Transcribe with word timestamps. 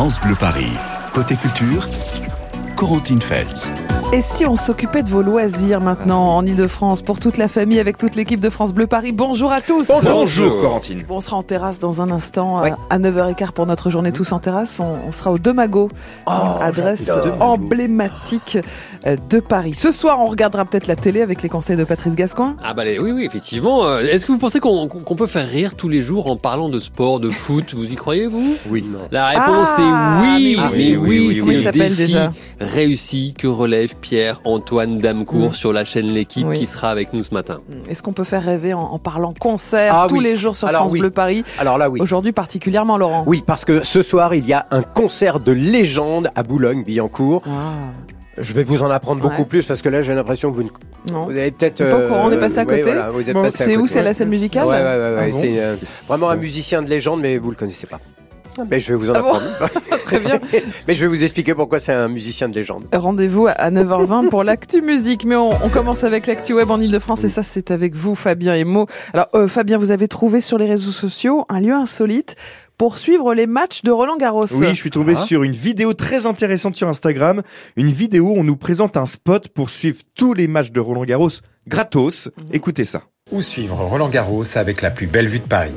France 0.00 0.18
Bleu 0.18 0.34
Paris. 0.34 0.72
Côté 1.12 1.36
culture, 1.36 1.86
Corentine 2.74 3.20
Feltz. 3.20 3.70
Et 4.14 4.22
si 4.22 4.46
on 4.46 4.56
s'occupait 4.56 5.02
de 5.02 5.10
vos 5.10 5.20
loisirs 5.20 5.80
maintenant 5.82 6.36
en 6.36 6.44
Ile-de-France 6.46 7.02
pour 7.02 7.20
toute 7.20 7.36
la 7.36 7.46
famille 7.48 7.78
avec 7.78 7.98
toute 7.98 8.16
l'équipe 8.16 8.40
de 8.40 8.48
France 8.48 8.72
Bleu 8.72 8.86
Paris 8.86 9.12
Bonjour 9.12 9.52
à 9.52 9.60
tous 9.60 9.88
Bonjour, 10.02 10.62
Corentine. 10.62 11.04
Bon, 11.06 11.18
on 11.18 11.20
sera 11.20 11.36
en 11.36 11.42
terrasse 11.42 11.78
dans 11.78 12.00
un 12.00 12.10
instant 12.10 12.62
à 12.88 12.98
9h15 12.98 13.52
pour 13.52 13.66
notre 13.66 13.90
journée 13.90 14.10
tous 14.10 14.32
en 14.32 14.38
terrasse. 14.38 14.80
On, 14.80 14.96
on 15.06 15.12
sera 15.12 15.30
au 15.30 15.38
Demago, 15.38 15.90
adresse 16.26 17.06
j'adore. 17.06 17.42
emblématique 17.42 18.56
de 19.06 19.40
Paris. 19.40 19.72
Ce 19.74 19.92
soir, 19.92 20.20
on 20.20 20.26
regardera 20.26 20.64
peut-être 20.64 20.86
la 20.86 20.96
télé 20.96 21.22
avec 21.22 21.42
les 21.42 21.48
conseils 21.48 21.76
de 21.76 21.84
Patrice 21.84 22.14
Gascoin. 22.14 22.56
Ah 22.62 22.74
bah 22.74 22.82
oui, 23.00 23.10
oui, 23.12 23.24
effectivement. 23.24 23.86
Euh, 23.86 24.00
Est-ce 24.00 24.26
que 24.26 24.32
vous 24.32 24.38
pensez 24.38 24.60
qu'on 24.60 24.88
peut 24.88 25.26
faire 25.26 25.48
rire 25.48 25.74
tous 25.74 25.88
les 25.88 26.02
jours 26.02 26.26
en 26.26 26.36
parlant 26.36 26.68
de 26.68 26.80
sport, 26.80 27.18
de 27.20 27.30
foot 27.30 27.74
Vous 27.74 27.84
y 27.90 27.94
croyez, 27.94 28.26
vous? 28.26 28.56
Oui. 28.68 28.84
La 29.10 29.28
réponse 29.28 29.68
Ah, 29.78 29.78
est 29.78 30.36
oui, 30.36 30.56
mais 30.58 30.62
mais 30.70 30.96
oui, 30.96 30.96
oui, 30.96 30.98
oui, 30.98 31.26
oui, 31.28 31.34
c'est 31.34 31.40
oui. 31.42 31.46
le 31.54 31.58
Il 31.60 31.62
s'appelle 31.62 31.88
défi 31.96 32.12
déjà. 32.12 32.32
réussi 32.60 33.34
que 33.36 33.46
relève 33.46 33.94
Pierre-Antoine 34.00 34.98
Damcourt 34.98 35.50
Mm. 35.50 35.54
sur 35.54 35.72
la 35.72 35.84
chaîne 35.84 36.06
L'équipe 36.06 36.46
Oui. 36.46 36.58
qui 36.58 36.66
sera 36.66 36.90
avec 36.90 37.12
nous 37.12 37.22
ce 37.22 37.32
matin. 37.34 37.60
Est-ce 37.88 38.02
qu'on 38.02 38.12
peut 38.12 38.24
faire 38.24 38.42
rêver 38.44 38.74
en, 38.74 38.80
en 38.82 38.98
parlant 38.98 39.32
concert 39.38 39.94
Ah 39.94 40.06
tous 40.08 40.16
oui. 40.16 40.24
les 40.24 40.36
jours 40.36 40.54
sur 40.56 40.68
Alors 40.68 40.80
France 40.82 40.92
oui. 40.92 41.00
Bleu 41.00 41.10
Paris 41.10 41.44
Alors 41.58 41.78
là, 41.78 41.88
oui. 41.88 42.00
Aujourd'hui 42.00 42.32
particulièrement, 42.32 42.98
Laurent. 42.98 43.24
Oui, 43.26 43.42
parce 43.46 43.64
que 43.64 43.82
ce 43.84 44.02
soir, 44.02 44.34
il 44.34 44.46
y 44.46 44.52
a 44.52 44.66
un 44.70 44.82
concert 44.82 45.40
de 45.40 45.52
légende 45.52 46.30
à 46.34 46.42
Boulogne-Billancourt. 46.42 47.42
Ah, 47.46 47.50
Je 48.40 48.52
vais 48.54 48.62
vous 48.62 48.82
en 48.82 48.90
apprendre 48.90 49.20
beaucoup 49.20 49.42
Ouais. 49.42 49.44
plus 49.44 49.64
parce 49.64 49.82
que 49.82 49.88
là, 49.88 50.02
j'ai 50.02 50.14
l'impression 50.14 50.50
que 50.50 50.56
vous, 50.56 50.62
ne... 50.64 50.68
non. 51.12 51.24
vous 51.24 51.30
avez 51.30 51.50
peut-être. 51.50 51.88
Pas 51.88 51.96
au 52.04 52.08
courant, 52.08 52.22
on 52.26 52.32
est 52.32 52.38
passé 52.38 52.58
à 52.58 52.64
ouais, 52.64 52.78
côté. 52.78 52.92
voilà, 52.92 53.10
vous 53.10 53.28
êtes 53.28 53.34
Bon, 53.34 53.42
passé 53.42 53.62
à 53.62 53.66
c'est 53.66 53.76
où. 53.76 53.86
C'est 53.86 54.02
la 54.02 54.14
scène 54.14 54.28
musicale 54.28 54.66
Ouais, 54.66 54.76
ouais, 54.76 54.82
ouais. 54.82 54.96
ouais, 54.96 55.16
Ah 55.20 55.26
bon 55.28 55.32
c'est 55.32 55.58
euh, 55.60 55.76
vraiment 56.08 56.30
un 56.30 56.36
musicien 56.36 56.82
de 56.82 56.88
légende, 56.88 57.20
mais 57.20 57.36
vous 57.38 57.50
le 57.50 57.56
connaissez 57.56 57.86
pas. 57.86 58.00
Mais 58.70 58.80
je 58.80 58.92
vais 58.92 58.98
vous 58.98 59.10
en 59.10 59.14
Ah 59.14 59.20
bon 59.22 59.28
apprendre. 59.34 59.70
Très 60.04 60.18
bien. 60.18 60.38
mais 60.88 60.94
je 60.94 61.00
vais 61.02 61.06
vous 61.06 61.22
expliquer 61.22 61.54
pourquoi 61.54 61.78
c'est 61.80 61.92
un 61.92 62.08
musicien 62.08 62.48
de 62.48 62.54
légende. 62.54 62.84
Rendez-vous 62.92 63.46
à 63.46 63.70
9h20 63.70 64.28
pour 64.28 64.42
l'actu 64.42 64.82
musique. 64.82 65.24
Mais 65.24 65.36
on, 65.36 65.50
on 65.50 65.68
commence 65.68 66.02
avec 66.04 66.26
l'actu 66.26 66.52
web 66.54 66.70
en 66.70 66.80
Ile-de-France 66.80 67.22
et 67.24 67.28
ça, 67.28 67.42
c'est 67.42 67.70
avec 67.70 67.94
vous, 67.94 68.14
Fabien 68.16 68.54
et 68.54 68.64
Mo. 68.64 68.86
Alors, 69.14 69.28
euh, 69.34 69.46
Fabien, 69.48 69.78
vous 69.78 69.92
avez 69.92 70.08
trouvé 70.08 70.40
sur 70.40 70.58
les 70.58 70.66
réseaux 70.66 70.90
sociaux 70.90 71.44
un 71.48 71.60
lieu 71.60 71.72
insolite 71.72 72.34
pour 72.80 72.96
suivre 72.96 73.34
les 73.34 73.46
matchs 73.46 73.82
de 73.82 73.90
Roland 73.90 74.16
Garros. 74.16 74.46
Oui, 74.54 74.68
je 74.70 74.72
suis 74.72 74.88
tombé 74.90 75.12
Ah. 75.14 75.20
sur 75.20 75.42
une 75.42 75.52
vidéo 75.52 75.92
très 75.92 76.24
intéressante 76.24 76.76
sur 76.76 76.88
Instagram. 76.88 77.42
Une 77.76 77.90
vidéo 77.90 78.28
où 78.28 78.38
on 78.38 78.42
nous 78.42 78.56
présente 78.56 78.96
un 78.96 79.04
spot 79.04 79.48
pour 79.48 79.68
suivre 79.68 79.98
tous 80.14 80.32
les 80.32 80.48
matchs 80.48 80.70
de 80.70 80.80
Roland 80.80 81.04
Garros 81.04 81.28
gratos. 81.68 82.30
Mhm. 82.38 82.44
Écoutez 82.54 82.86
ça. 82.86 83.02
Où 83.32 83.42
suivre 83.42 83.76
Roland 83.84 84.08
Garros 84.08 84.44
avec 84.56 84.80
la 84.80 84.90
plus 84.90 85.06
belle 85.06 85.28
vue 85.28 85.40
de 85.40 85.44
Paris 85.46 85.74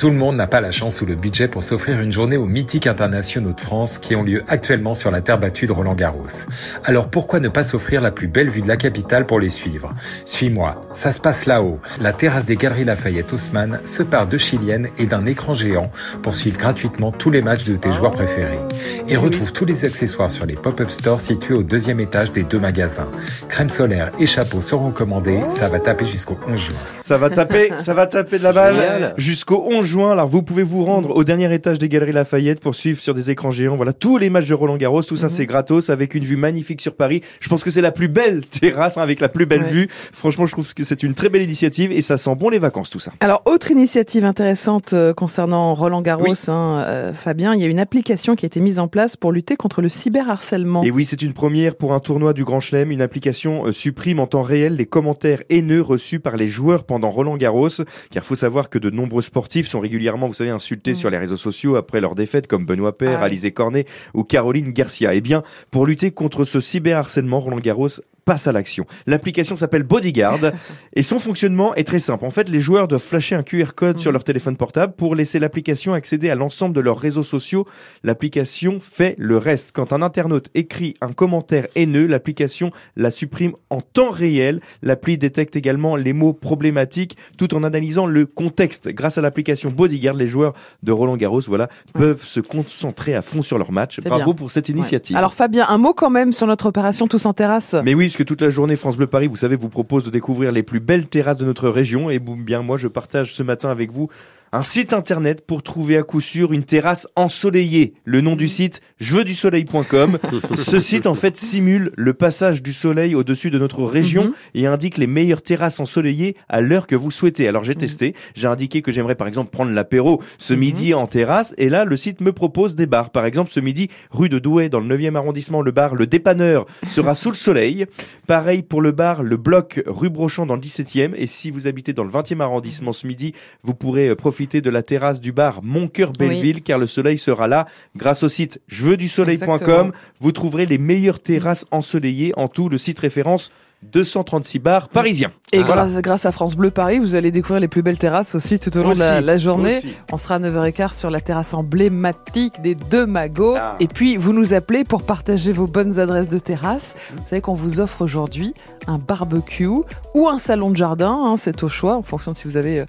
Tout 0.00 0.08
le 0.08 0.16
monde 0.16 0.36
n'a 0.36 0.46
pas 0.46 0.62
la 0.62 0.70
chance 0.70 1.02
ou 1.02 1.04
le 1.04 1.14
budget 1.14 1.46
pour 1.46 1.62
s'offrir 1.62 2.00
une 2.00 2.10
journée 2.10 2.38
aux 2.38 2.46
mythiques 2.46 2.86
internationaux 2.86 3.52
de 3.52 3.60
France 3.60 3.98
qui 3.98 4.16
ont 4.16 4.22
lieu 4.22 4.42
actuellement 4.48 4.94
sur 4.94 5.10
la 5.10 5.20
terre 5.20 5.38
battue 5.38 5.66
de 5.66 5.72
Roland 5.72 5.92
Garros. 5.94 6.46
Alors 6.84 7.10
pourquoi 7.10 7.38
ne 7.38 7.50
pas 7.50 7.64
s'offrir 7.64 8.00
la 8.00 8.10
plus 8.10 8.26
belle 8.26 8.48
vue 8.48 8.62
de 8.62 8.68
la 8.68 8.78
capitale 8.78 9.26
pour 9.26 9.38
les 9.38 9.50
suivre? 9.50 9.92
Suis-moi, 10.24 10.80
ça 10.90 11.12
se 11.12 11.20
passe 11.20 11.44
là-haut. 11.44 11.80
La 12.00 12.14
terrasse 12.14 12.46
des 12.46 12.56
Galeries 12.56 12.86
Lafayette 12.86 13.30
Haussmann 13.34 13.78
se 13.84 14.02
part 14.02 14.26
de 14.26 14.38
chilienne 14.38 14.88
et 14.96 15.04
d'un 15.04 15.26
écran 15.26 15.52
géant 15.52 15.92
pour 16.22 16.32
suivre 16.32 16.56
gratuitement 16.56 17.12
tous 17.12 17.30
les 17.30 17.42
matchs 17.42 17.64
de 17.64 17.76
tes 17.76 17.92
joueurs 17.92 18.12
préférés. 18.12 18.58
Et 19.06 19.18
retrouve 19.18 19.52
tous 19.52 19.66
les 19.66 19.84
accessoires 19.84 20.32
sur 20.32 20.46
les 20.46 20.56
pop-up 20.56 20.88
stores 20.88 21.20
situés 21.20 21.52
au 21.52 21.62
deuxième 21.62 22.00
étage 22.00 22.32
des 22.32 22.44
deux 22.44 22.58
magasins. 22.58 23.10
Crème 23.50 23.68
solaire 23.68 24.12
et 24.18 24.24
chapeau 24.24 24.62
seront 24.62 24.92
commandés, 24.92 25.40
ça 25.50 25.68
va 25.68 25.78
taper 25.78 26.06
jusqu'au 26.06 26.38
11 26.48 26.58
juin. 26.58 26.76
Ça 27.02 27.18
va 27.18 27.28
taper, 27.28 27.70
ça 27.80 27.92
va 27.92 28.06
taper 28.06 28.38
de 28.38 28.44
la 28.44 28.54
balle 28.54 29.14
jusqu'au 29.18 29.62
11 29.68 29.89
juin. 29.90 30.12
Alors 30.12 30.28
vous 30.28 30.42
pouvez 30.42 30.62
vous 30.62 30.84
rendre 30.84 31.14
au 31.16 31.24
dernier 31.24 31.52
étage 31.52 31.78
des 31.78 31.88
Galeries 31.88 32.12
Lafayette 32.12 32.60
pour 32.60 32.74
suivre 32.74 33.00
sur 33.00 33.12
des 33.14 33.30
écrans 33.30 33.50
géants. 33.50 33.76
Voilà 33.76 33.92
tous 33.92 34.16
les 34.18 34.30
matchs 34.30 34.46
de 34.48 34.54
Roland 34.54 34.76
Garros. 34.76 35.02
Tout 35.02 35.16
ça 35.16 35.26
Mhm. 35.26 35.30
c'est 35.30 35.46
gratos 35.46 35.90
avec 35.90 36.14
une 36.14 36.24
vue 36.24 36.36
magnifique 36.36 36.80
sur 36.80 36.94
Paris. 36.94 37.22
Je 37.40 37.48
pense 37.48 37.64
que 37.64 37.70
c'est 37.70 37.80
la 37.80 37.92
plus 37.92 38.08
belle 38.08 38.44
terrasse 38.46 38.96
hein, 38.96 39.02
avec 39.02 39.20
la 39.20 39.28
plus 39.28 39.46
belle 39.46 39.62
Ouais. 39.62 39.70
vue. 39.70 39.88
Franchement, 40.12 40.46
je 40.46 40.52
trouve 40.52 40.72
que 40.74 40.84
c'est 40.84 41.02
une 41.02 41.14
très 41.14 41.28
belle 41.28 41.42
initiative 41.42 41.92
et 41.92 42.02
ça 42.02 42.16
sent 42.16 42.34
bon 42.36 42.48
les 42.48 42.58
vacances 42.58 42.88
tout 42.90 43.00
ça. 43.00 43.12
Alors, 43.20 43.42
autre 43.46 43.70
initiative 43.70 44.24
intéressante 44.24 44.92
euh, 44.92 45.12
concernant 45.12 45.74
Roland 45.74 46.02
Garros, 46.02 46.24
Oui. 46.28 46.34
hein, 46.48 46.84
euh, 46.86 47.12
Fabien, 47.12 47.54
il 47.54 47.60
y 47.60 47.64
a 47.64 47.66
une 47.68 47.80
application 47.80 48.36
qui 48.36 48.44
a 48.44 48.48
été 48.48 48.60
mise 48.60 48.78
en 48.78 48.88
place 48.88 49.16
pour 49.16 49.32
lutter 49.32 49.56
contre 49.56 49.82
le 49.82 49.88
cyberharcèlement. 49.88 50.82
Et 50.84 50.90
oui, 50.90 51.04
c'est 51.04 51.22
une 51.22 51.32
première 51.32 51.74
pour 51.74 51.92
un 51.92 52.00
tournoi 52.00 52.32
du 52.32 52.44
Grand 52.44 52.60
Chelem. 52.60 52.90
Une 52.90 53.02
application 53.02 53.66
euh, 53.66 53.72
supprime 53.72 54.20
en 54.20 54.26
temps 54.26 54.42
réel 54.42 54.76
les 54.76 54.86
commentaires 54.86 55.42
haineux 55.50 55.82
reçus 55.82 56.20
par 56.20 56.36
les 56.36 56.48
joueurs 56.48 56.84
pendant 56.84 57.10
Roland 57.10 57.36
Garros. 57.36 57.68
Car 58.10 58.24
faut 58.24 58.34
savoir 58.34 58.68
que 58.70 58.78
de 58.78 58.90
nombreux 58.90 59.22
sportifs 59.22 59.68
sont 59.68 59.79
régulièrement, 59.80 60.26
vous 60.28 60.34
savez, 60.34 60.50
insultés 60.50 60.92
Mm. 60.92 60.94
sur 60.94 61.10
les 61.10 61.18
réseaux 61.18 61.36
sociaux 61.36 61.76
après 61.76 62.00
leur 62.00 62.14
défaite, 62.14 62.46
comme 62.46 62.64
Benoît 62.66 62.96
Paire, 62.96 63.18
Ah. 63.20 63.24
Alizé 63.24 63.50
Cornet 63.52 63.86
ou 64.14 64.24
Caroline 64.24 64.72
Garcia. 64.72 65.14
Eh 65.14 65.20
bien, 65.20 65.42
pour 65.70 65.86
lutter 65.86 66.10
contre 66.10 66.44
ce 66.44 66.60
cyberharcèlement, 66.60 67.40
Roland 67.40 67.58
Garros 67.60 67.88
passe 68.24 68.46
à 68.46 68.52
l'action. 68.52 68.86
L'application 69.06 69.56
s'appelle 69.56 69.82
Bodyguard 69.82 70.38
et 70.96 71.02
son 71.02 71.18
fonctionnement 71.18 71.74
est 71.74 71.84
très 71.84 71.98
simple. 71.98 72.24
En 72.24 72.30
fait, 72.30 72.48
les 72.48 72.60
joueurs 72.60 72.88
doivent 72.88 73.02
flasher 73.02 73.34
un 73.34 73.42
QR 73.42 73.72
code 73.74 73.98
sur 73.98 74.12
leur 74.12 74.24
téléphone 74.24 74.56
portable 74.56 74.94
pour 74.94 75.14
laisser 75.14 75.38
l'application 75.38 75.94
accéder 75.94 76.30
à 76.30 76.34
l'ensemble 76.34 76.74
de 76.74 76.80
leurs 76.80 76.98
réseaux 76.98 77.22
sociaux. 77.22 77.66
L'application 78.04 78.80
fait 78.80 79.14
le 79.18 79.36
reste. 79.36 79.72
Quand 79.72 79.92
un 79.92 80.02
internaute 80.02 80.48
écrit 80.54 80.94
un 81.00 81.12
commentaire 81.12 81.66
haineux, 81.76 82.06
l'application 82.06 82.70
la 82.96 83.10
supprime 83.10 83.52
en 83.70 83.80
temps 83.80 84.10
réel. 84.10 84.60
L'appli 84.82 85.18
détecte 85.18 85.54
également 85.56 85.96
les 85.96 86.12
mots 86.12 86.32
problématiques 86.32 87.16
tout 87.38 87.54
en 87.54 87.62
analysant 87.62 88.06
le 88.06 88.26
contexte. 88.26 88.88
Grâce 88.88 89.18
à 89.18 89.20
l'application 89.20 89.70
Bodyguard, 89.70 90.14
les 90.14 90.28
joueurs 90.28 90.54
de 90.82 90.92
Roland 90.92 91.16
Garros, 91.16 91.40
voilà, 91.46 91.68
peuvent 91.94 92.24
se 92.24 92.40
concentrer 92.40 93.14
à 93.14 93.22
fond 93.22 93.42
sur 93.42 93.58
leur 93.58 93.72
match. 93.72 94.00
Bravo 94.00 94.24
bien. 94.24 94.34
pour 94.34 94.50
cette 94.50 94.68
Ouais. 94.68 94.74
initiative. 94.74 95.16
Alors, 95.16 95.34
Fabien, 95.34 95.66
un 95.68 95.78
mot 95.78 95.94
quand 95.94 96.10
même 96.10 96.32
sur 96.32 96.46
notre 96.46 96.66
opération 96.66 97.06
Tous 97.08 97.26
en 97.26 97.32
terrasse. 97.32 97.74
Mais 97.84 97.94
oui, 97.94 98.09
parce 98.10 98.16
que 98.16 98.24
toute 98.24 98.40
la 98.40 98.50
journée, 98.50 98.74
France 98.74 98.96
Bleu 98.96 99.06
Paris, 99.06 99.28
vous 99.28 99.36
savez, 99.36 99.54
vous 99.54 99.68
propose 99.68 100.02
de 100.02 100.10
découvrir 100.10 100.50
les 100.50 100.64
plus 100.64 100.80
belles 100.80 101.06
terrasses 101.06 101.36
de 101.36 101.44
notre 101.44 101.68
région. 101.68 102.10
Et 102.10 102.18
bien, 102.18 102.60
moi, 102.60 102.76
je 102.76 102.88
partage 102.88 103.32
ce 103.32 103.44
matin 103.44 103.70
avec 103.70 103.92
vous 103.92 104.08
un 104.52 104.64
site 104.64 104.92
internet 104.92 105.46
pour 105.46 105.62
trouver 105.62 105.96
à 105.96 106.02
coup 106.02 106.20
sûr 106.20 106.52
une 106.52 106.64
terrasse 106.64 107.06
ensoleillée. 107.14 107.94
Le 108.04 108.20
nom 108.20 108.34
du 108.34 108.48
site, 108.48 108.80
jeveuxdusoleil.com. 108.98 110.18
Ce 110.56 110.80
site, 110.80 111.06
en 111.06 111.14
fait, 111.14 111.36
simule 111.36 111.92
le 111.96 112.14
passage 112.14 112.60
du 112.60 112.72
soleil 112.72 113.14
au-dessus 113.14 113.50
de 113.50 113.58
notre 113.60 113.84
région 113.84 114.24
Mhm. 114.24 114.32
et 114.54 114.66
indique 114.66 114.98
les 114.98 115.06
meilleures 115.06 115.42
terrasses 115.42 115.78
ensoleillées 115.78 116.34
à 116.48 116.60
l'heure 116.60 116.88
que 116.88 116.96
vous 116.96 117.12
souhaitez. 117.12 117.46
Alors, 117.46 117.62
j'ai 117.62 117.76
testé. 117.76 118.14
J'ai 118.34 118.48
indiqué 118.48 118.82
que 118.82 118.90
j'aimerais, 118.90 119.14
par 119.14 119.28
exemple, 119.28 119.50
prendre 119.52 119.70
l'apéro 119.70 120.20
ce 120.38 120.52
Mhm. 120.54 120.58
midi 120.60 120.94
en 120.94 121.06
terrasse. 121.06 121.54
Et 121.56 121.68
là, 121.68 121.84
le 121.84 121.96
site 121.96 122.20
me 122.20 122.32
propose 122.32 122.74
des 122.74 122.86
bars. 122.86 123.10
Par 123.10 123.26
exemple, 123.26 123.52
ce 123.52 123.60
midi, 123.60 123.88
rue 124.10 124.28
de 124.28 124.40
Douai, 124.40 124.68
dans 124.68 124.80
le 124.80 124.86
9e 124.86 125.14
arrondissement, 125.14 125.62
le 125.62 125.70
bar 125.70 125.94
Le 125.94 126.08
Dépanneur 126.08 126.66
sera 126.88 127.14
sous 127.14 127.30
le 127.30 127.36
soleil. 127.36 127.86
Pareil 128.26 128.62
pour 128.64 128.80
le 128.82 128.90
bar 128.90 129.22
Le 129.22 129.36
Bloc, 129.36 129.80
rue 129.86 130.10
Brochant, 130.10 130.44
dans 130.44 130.56
le 130.56 130.60
17e. 130.60 131.14
Et 131.16 131.28
si 131.28 131.52
vous 131.52 131.68
habitez 131.68 131.92
dans 131.92 132.04
le 132.04 132.10
20e 132.10 132.40
arrondissement 132.40 132.92
ce 132.92 133.06
midi, 133.06 133.32
vous 133.62 133.74
pourrez 133.74 134.08
euh, 134.08 134.16
profiter 134.40 134.62
de 134.62 134.70
la 134.70 134.82
terrasse 134.82 135.20
du 135.20 135.32
bar 135.32 135.60
Mon 135.62 135.86
Cœur 135.86 136.12
Belleville, 136.18 136.62
car 136.62 136.78
le 136.78 136.86
soleil 136.86 137.18
sera 137.18 137.46
là. 137.46 137.66
Grâce 137.94 138.22
au 138.22 138.30
site 138.30 138.58
Exactement. 138.70 139.58
jeveuxdusoleil.com, 139.58 139.92
vous 140.18 140.32
trouverez 140.32 140.64
les 140.64 140.78
meilleures 140.78 141.20
terrasses 141.20 141.66
ensoleillées. 141.70 142.32
En 142.38 142.48
tout, 142.48 142.70
le 142.70 142.78
site 142.78 143.00
référence 143.00 143.52
236 143.82 144.58
bars 144.58 144.88
parisiens. 144.88 145.30
Et 145.52 145.62
grâce, 145.62 145.92
grâce 145.96 146.24
à 146.24 146.32
France 146.32 146.56
Bleu 146.56 146.70
Paris, 146.70 146.98
vous 146.98 147.14
allez 147.14 147.30
découvrir 147.30 147.60
les 147.60 147.68
plus 147.68 147.82
belles 147.82 147.98
terrasses 147.98 148.34
aussi 148.34 148.58
tout 148.58 148.74
au 148.78 148.82
long 148.82 148.92
de 148.92 148.98
la, 148.98 149.36
journée. 149.36 149.78
aussi. 149.78 149.94
On 150.10 150.16
sera 150.16 150.36
à 150.36 150.38
9h15 150.38 150.94
sur 150.94 151.10
la 151.10 151.20
terrasse 151.20 151.52
emblématique 151.52 152.62
des 152.62 152.74
deux 152.74 153.04
magots. 153.04 153.56
Ah. 153.58 153.76
Et 153.78 153.88
puis, 153.88 154.16
vous 154.16 154.32
nous 154.32 154.54
appelez 154.54 154.84
pour 154.84 155.02
partager 155.02 155.52
vos 155.52 155.66
bonnes 155.66 155.98
adresses 155.98 156.30
de 156.30 156.38
terrasse. 156.38 156.94
Vous 157.14 157.28
savez 157.28 157.42
qu'on 157.42 157.52
vous 157.52 157.80
offre 157.80 158.00
aujourd'hui 158.00 158.54
un 158.86 158.96
barbecue 158.96 159.66
ou 160.14 160.28
un 160.28 160.38
salon 160.38 160.70
de 160.70 160.76
jardin. 160.76 161.10
hein, 161.10 161.36
c'est 161.36 161.62
au 161.62 161.68
choix 161.68 161.96
en 161.96 162.02
fonction 162.02 162.32
de 162.32 162.36
si 162.38 162.44
vous 162.44 162.56
avez 162.56 162.80
euh, 162.80 162.86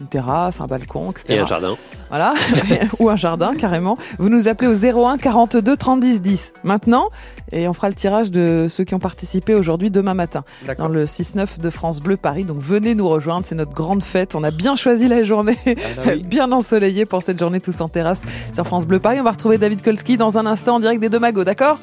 une 0.00 0.06
terrasse, 0.06 0.60
un 0.60 0.66
balcon, 0.66 1.10
etc. 1.10 1.24
Et 1.28 1.38
un 1.38 1.46
jardin. 1.46 1.74
Voilà, 2.08 2.34
ou 3.00 3.08
un 3.08 3.16
jardin 3.16 3.54
carrément. 3.54 3.96
Vous 4.18 4.28
nous 4.28 4.48
appelez 4.48 4.68
au 4.68 5.06
01 5.06 5.18
42 5.18 5.76
30 5.76 6.00
10 6.00 6.22
10 6.22 6.52
maintenant 6.62 7.08
et 7.52 7.68
on 7.68 7.72
fera 7.72 7.88
le 7.88 7.94
tirage 7.94 8.30
de 8.30 8.66
ceux 8.68 8.84
qui 8.84 8.94
ont 8.94 8.98
participé 8.98 9.54
aujourd'hui 9.54 9.90
demain 9.90 10.14
matin 10.14 10.44
dans 10.78 10.88
le 10.88 11.04
6-9 11.04 11.60
de 11.60 11.70
France 11.70 12.00
Bleu 12.00 12.16
Paris. 12.16 12.44
Donc 12.44 12.58
venez 12.58 12.94
nous 12.94 13.08
rejoindre, 13.08 13.46
c'est 13.46 13.54
notre 13.54 13.72
grande 13.72 14.02
fête. 14.02 14.34
On 14.34 14.42
a 14.44 14.50
bien 14.50 14.76
choisi 14.76 15.08
la 15.08 15.22
journée, 15.22 15.58
bien 16.24 16.52
ensoleillée 16.52 17.06
pour 17.06 17.22
cette 17.22 17.38
journée 17.38 17.60
tous 17.60 17.80
en 17.80 17.88
terrasse 17.88 18.22
sur 18.52 18.66
France 18.66 18.86
Bleu 18.86 18.98
Paris. 18.98 19.20
On 19.20 19.24
va 19.24 19.32
retrouver 19.32 19.58
David 19.58 19.82
Kolski 19.82 20.16
dans 20.16 20.38
un 20.38 20.46
instant 20.46 20.76
en 20.76 20.80
direct 20.80 21.00
des 21.00 21.08
deux 21.08 21.18
magots, 21.18 21.44
d'accord 21.44 21.78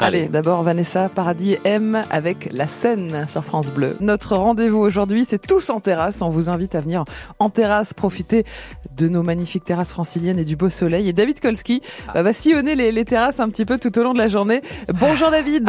Allez, 0.00 0.18
Allez. 0.20 0.28
d'abord 0.28 0.62
Vanessa 0.62 1.08
Paradis 1.08 1.56
M 1.64 2.02
avec 2.10 2.48
la 2.52 2.66
scène 2.66 3.26
sur 3.28 3.44
France 3.44 3.70
Bleu. 3.72 3.96
Notre 4.00 4.36
rendez-vous 4.36 4.78
aujourd'hui, 4.78 5.24
c'est 5.28 5.44
tous 5.44 5.70
en 5.70 5.80
terrasse. 5.80 6.22
On 6.22 6.30
vous 6.30 6.48
invite 6.48 6.74
à 6.74 6.80
venir 6.80 7.04
en 7.38 7.48
terrasse, 7.58 7.92
profiter 7.92 8.44
de 8.96 9.08
nos 9.08 9.24
magnifiques 9.24 9.64
terrasses 9.64 9.90
franciliennes 9.92 10.38
et 10.38 10.44
du 10.44 10.54
beau 10.54 10.70
soleil. 10.70 11.08
Et 11.08 11.12
David 11.12 11.40
Kolski 11.40 11.82
bah, 12.14 12.22
va 12.22 12.32
sillonner 12.32 12.76
les, 12.76 12.92
les 12.92 13.04
terrasses 13.04 13.40
un 13.40 13.48
petit 13.48 13.64
peu 13.64 13.78
tout 13.78 13.98
au 13.98 14.02
long 14.04 14.12
de 14.12 14.18
la 14.18 14.28
journée. 14.28 14.62
Bonjour 14.94 15.30
David 15.30 15.68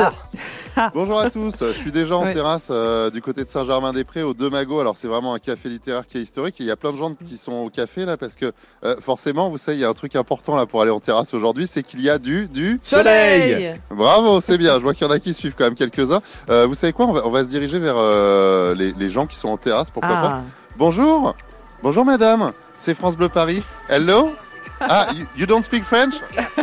Bonjour 0.94 1.20
à 1.20 1.30
tous, 1.30 1.56
je 1.62 1.74
suis 1.74 1.92
déjà 1.92 2.16
en 2.16 2.24
Ouais. 2.24 2.34
terrasse 2.34 2.68
euh, 2.72 3.10
du 3.10 3.22
côté 3.22 3.44
de 3.44 3.50
Saint-Germain-des-Prés 3.50 4.22
au 4.24 4.34
Deux 4.34 4.50
Magots. 4.50 4.80
Alors 4.80 4.96
c'est 4.96 5.08
vraiment 5.08 5.34
un 5.34 5.40
café 5.40 5.68
littéraire 5.68 6.06
qui 6.08 6.20
est 6.20 6.22
historique 6.22 6.62
et 6.62 6.64
il 6.64 6.68
y 6.68 6.72
a 6.72 6.76
plein 6.78 6.92
de 6.94 6.98
gens 6.98 7.14
qui 7.28 7.38
sont 7.38 7.52
au 7.54 7.70
café 7.70 8.06
là 8.06 8.16
parce 8.18 8.36
que 8.36 8.52
euh, 8.86 8.96
forcément, 9.02 9.50
vous 9.50 9.58
savez, 9.58 9.78
il 9.78 9.82
y 9.82 9.84
a 9.84 9.90
un 9.90 9.94
truc 9.94 10.16
important 10.16 10.56
là 10.56 10.66
pour 10.68 10.82
aller 10.82 10.92
en 10.92 11.00
terrasse 11.02 11.34
aujourd'hui, 11.34 11.66
c'est 11.68 11.82
qu'il 11.84 12.02
y 12.02 12.10
a 12.10 12.18
du 12.20 12.48
du 12.48 12.80
Soleil 12.84 13.74
Bravo, 13.90 14.40
c'est 14.42 14.58
bien. 14.60 14.76
Je 14.76 14.84
vois 14.84 14.94
qu'il 14.94 15.06
y 15.08 15.10
en 15.10 15.14
a 15.14 15.20
qui 15.20 15.34
suivent 15.34 15.56
quand 15.58 15.66
même 15.66 15.76
quelques-uns. 15.76 16.22
Euh, 16.50 16.68
vous 16.68 16.76
savez 16.76 16.94
quoi? 16.94 17.08
On 17.08 17.14
va, 17.14 17.26
on 17.26 17.32
va 17.32 17.44
se 17.44 17.50
diriger 17.50 17.80
vers 17.80 17.96
euh, 17.98 18.74
les, 18.76 18.94
les 18.94 19.10
gens 19.10 19.26
qui 19.26 19.36
sont 19.38 19.50
en 19.50 19.58
terrasse, 19.58 19.90
pourquoi 19.90 20.12
pas. 20.22 20.32
Ah, 20.36 20.44
Bonjour, 20.78 21.36
bonjour 21.84 22.06
madame. 22.06 22.52
C'est 22.78 22.94
France 22.94 23.16
Bleu 23.18 23.30
Paris. 23.30 23.64
Hello? 23.90 24.34
Ah, 24.82 25.08
you, 25.14 25.26
you 25.36 25.46
don't 25.46 25.64
speak 25.64 25.84
French? 25.84 26.16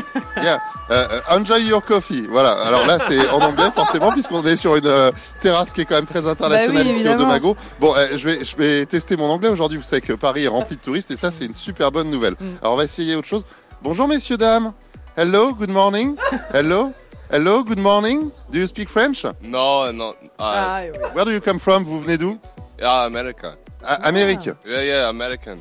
Yeah. 0.43 0.59
Euh, 0.91 1.09
euh, 1.11 1.21
enjoy 1.31 1.63
your 1.63 1.83
coffee. 1.83 2.27
Voilà. 2.29 2.53
Alors 2.53 2.87
là, 2.87 2.99
c'est 3.09 3.29
en 3.31 3.41
anglais 3.41 3.71
forcément 3.75 4.13
puisqu'on 4.13 4.45
est 4.45 4.57
sur 4.57 4.77
une 4.77 4.87
euh, 4.87 5.11
terrasse 5.41 5.73
qui 5.73 5.81
est 5.81 5.85
quand 5.87 5.95
même 5.95 6.07
très 6.07 6.29
internationale 6.29 6.85
Bah 6.85 6.91
oui, 6.91 6.99
ici 6.99 7.09
au. 7.09 7.15
Domago. 7.17 7.57
Bon, 7.81 7.95
euh, 7.97 8.17
je 8.17 8.29
vais 8.29 8.45
je 8.45 8.55
vais 8.57 8.85
tester 8.87 9.17
mon 9.17 9.25
anglais 9.31 9.49
aujourd'hui. 9.49 9.79
Vous 9.79 9.83
savez 9.85 10.03
que 10.03 10.13
Paris 10.13 10.45
est 10.45 10.49
rempli 10.49 10.77
de 10.77 10.83
touristes 10.83 11.11
et 11.11 11.17
ça, 11.17 11.31
c'est 11.31 11.47
une 11.47 11.55
super 11.55 11.91
bonne 11.91 12.11
nouvelle. 12.11 12.35
Mm. 12.39 12.45
Alors 12.61 12.75
on 12.75 12.77
va 12.77 12.85
essayer 12.85 13.17
autre 13.17 13.27
chose. 13.27 13.47
Bonjour 13.83 14.07
messieurs 14.09 14.37
dames. 14.37 14.73
Hello, 15.17 15.53
good 15.55 15.71
morning. 15.71 16.17
Hello. 16.53 16.93
Hello, 17.33 17.65
good 17.65 17.81
morning. 17.81 18.31
Do 18.53 18.59
you 18.59 18.67
speak 18.67 18.89
French? 18.91 19.25
No, 19.43 19.91
no. 19.91 20.11
Uh, 20.11 20.15
ah, 20.39 20.81
oui. 20.83 20.99
Where 21.15 21.25
do 21.25 21.33
you 21.33 21.41
come 21.41 21.59
from? 21.59 21.83
Vous 21.83 21.99
venez 22.01 22.19
d'où? 22.19 22.39
yeah, 22.79 23.05
America. 23.07 23.57
Ah, 23.88 23.99
Amérique. 24.03 24.50
Yeah, 24.67 24.83
yeah, 24.85 25.09
American. 25.09 25.59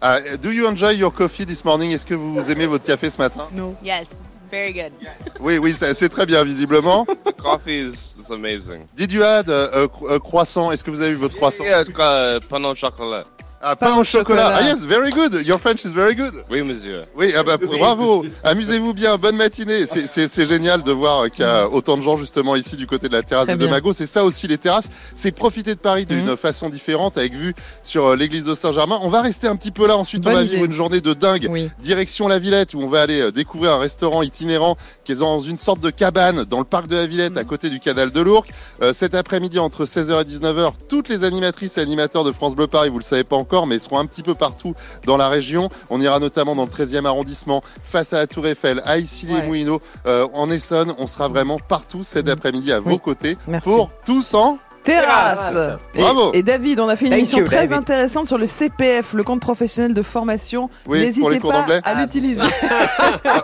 Ah, 0.00 0.18
do 0.40 0.50
you 0.50 0.66
enjoy 0.66 0.92
your 0.92 1.12
coffee 1.12 1.44
this 1.44 1.64
morning? 1.64 1.90
Est-ce 1.92 2.06
que 2.06 2.14
vous 2.14 2.50
aimez 2.50 2.66
votre 2.66 2.84
café 2.84 3.10
ce 3.10 3.18
matin? 3.18 3.48
Non. 3.52 3.76
Yes, 3.82 4.08
very 4.50 4.72
good. 4.72 4.92
Oui, 5.40 5.58
oui, 5.58 5.74
c'est 5.74 6.08
très 6.08 6.24
bien 6.24 6.42
visiblement. 6.42 7.04
The 7.24 7.32
coffee 7.36 7.88
is, 7.88 8.16
is 8.18 8.30
amazing. 8.30 8.86
Did 8.94 9.12
you 9.12 9.22
add 9.22 9.50
uh, 9.50 9.88
a 10.08 10.14
a 10.14 10.18
croissant? 10.20 10.72
Est-ce 10.72 10.82
que 10.82 10.90
vous 10.90 11.02
avez 11.02 11.12
eu 11.12 11.16
votre 11.16 11.36
croissant? 11.36 11.64
Yeah, 11.64 11.82
it's 11.82 11.90
got 11.92 12.36
uh, 12.36 12.40
pain 12.48 12.64
au 12.64 12.74
chocolat. 12.74 13.24
Ah, 13.68 13.74
Pain 13.74 13.86
pain 13.86 13.96
au 13.96 14.00
au 14.02 14.04
chocolat. 14.04 14.42
chocolat. 14.44 14.58
Ah 14.60 14.62
yes, 14.68 14.84
very 14.84 15.10
good. 15.10 15.44
Your 15.44 15.58
French 15.58 15.84
is 15.84 15.88
very 15.92 16.14
good. 16.14 16.32
Oui, 16.48 16.62
monsieur. 16.62 17.02
Oui, 17.16 17.32
ah 17.36 17.42
bah, 17.42 17.56
bravo. 17.56 18.24
Amusez-vous 18.44 18.94
bien. 18.94 19.16
Bonne 19.18 19.34
matinée. 19.36 19.86
C'est- 19.88 20.06
C'est 20.06 20.28
c'est 20.28 20.46
génial 20.46 20.84
de 20.84 20.92
voir 20.92 21.28
qu'il 21.32 21.44
y 21.44 21.48
a 21.48 21.68
autant 21.68 21.96
de 21.96 22.02
gens 22.02 22.16
justement 22.16 22.54
ici 22.54 22.76
du 22.76 22.86
côté 22.86 23.08
de 23.08 23.12
la 23.12 23.24
terrasse 23.24 23.46
Très 23.46 23.56
de. 23.56 23.66
Mago. 23.66 23.92
C'est 23.92 24.06
ça 24.06 24.24
aussi 24.24 24.46
les 24.46 24.56
terrasses. 24.56 24.88
C'est 25.16 25.32
profiter 25.32 25.74
de 25.74 25.80
Paris 25.80 26.06
d'une 26.06 26.28
Mhm. 26.30 26.36
façon 26.36 26.68
différente 26.68 27.18
avec 27.18 27.32
vue 27.34 27.54
sur 27.82 28.06
euh, 28.10 28.14
l'église 28.16 28.44
de 28.44 28.54
Saint-Germain. 28.54 29.00
On 29.02 29.08
va 29.08 29.20
rester 29.20 29.48
un 29.48 29.56
petit 29.56 29.72
peu 29.72 29.88
là. 29.88 29.96
Ensuite, 29.96 30.24
on 30.24 30.32
va 30.32 30.42
idée. 30.44 30.52
vivre 30.54 30.64
une 30.64 30.72
journée 30.72 31.00
de 31.00 31.12
dingue. 31.12 31.48
Oui. 31.50 31.68
Direction 31.82 32.28
la 32.28 32.38
Villette 32.38 32.74
où 32.74 32.80
on 32.80 32.86
va 32.88 33.00
aller 33.02 33.20
euh, 33.20 33.32
découvrir 33.32 33.72
un 33.72 33.78
restaurant 33.80 34.22
itinérant 34.22 34.76
qui 35.04 35.10
est 35.10 35.16
dans 35.16 35.40
une 35.40 35.58
sorte 35.58 35.80
de 35.80 35.90
cabane 35.90 36.44
dans 36.44 36.58
le 36.58 36.64
parc 36.64 36.86
de 36.86 36.94
la 36.94 37.06
Villette 37.06 37.36
à 37.36 37.42
côté 37.42 37.68
du 37.68 37.80
canal 37.80 38.12
de 38.12 38.20
l'Ourcq. 38.20 38.48
Euh, 38.82 38.92
cet 38.92 39.16
après-midi 39.16 39.58
entre 39.58 39.86
16h 39.86 40.20
et 40.20 40.24
19h, 40.24 40.74
toutes 40.88 41.08
les 41.08 41.24
animatrices 41.24 41.78
et 41.78 41.80
animateurs 41.80 42.22
de 42.22 42.30
France 42.30 42.54
Bleu 42.54 42.68
Paris, 42.68 42.90
vous 42.90 42.98
le 42.98 43.04
savez 43.04 43.24
pas 43.24 43.34
encore, 43.36 43.55
mais 43.64 43.78
seront 43.78 43.98
un 43.98 44.04
petit 44.06 44.22
peu 44.22 44.34
partout 44.34 44.74
dans 45.06 45.16
la 45.16 45.30
région. 45.30 45.70
On 45.88 46.00
ira 46.00 46.18
notamment 46.20 46.54
dans 46.54 46.64
le 46.64 46.70
13e 46.70 47.06
arrondissement, 47.06 47.62
face 47.82 48.12
à 48.12 48.18
la 48.18 48.26
Tour 48.26 48.46
Eiffel, 48.46 48.82
à 48.84 48.98
Issy-les-Moulineaux, 48.98 49.80
euh, 50.06 50.26
en 50.34 50.50
Essonne. 50.50 50.92
On 50.98 51.06
sera 51.06 51.28
vraiment 51.28 51.58
partout 51.58 52.04
cet 52.04 52.28
après-midi 52.28 52.72
à 52.72 52.80
vos 52.80 52.98
côtés 52.98 53.38
Merci. 53.48 53.68
pour 53.68 53.90
tous 54.04 54.34
en 54.34 54.58
Terrasse. 54.86 55.54
Et, 55.94 56.00
Bravo. 56.00 56.30
et 56.32 56.42
David, 56.42 56.80
on 56.80 56.88
a 56.88 56.96
fait 56.96 57.04
une 57.06 57.10
Thank 57.10 57.18
émission 57.18 57.38
you, 57.38 57.44
très 57.46 57.56
David. 57.56 57.72
intéressante 57.74 58.26
sur 58.26 58.38
le 58.38 58.46
CPF, 58.46 59.12
le 59.12 59.22
compte 59.24 59.40
professionnel 59.40 59.92
de 59.94 60.02
formation. 60.02 60.70
Oui, 60.70 60.70
pour 60.86 60.94
les 60.94 61.00
N'hésitez 61.06 61.38
cours 61.40 61.50
pas 61.52 61.58
d'anglais. 61.60 61.80
à 61.84 61.94
l'utiliser. 61.94 62.40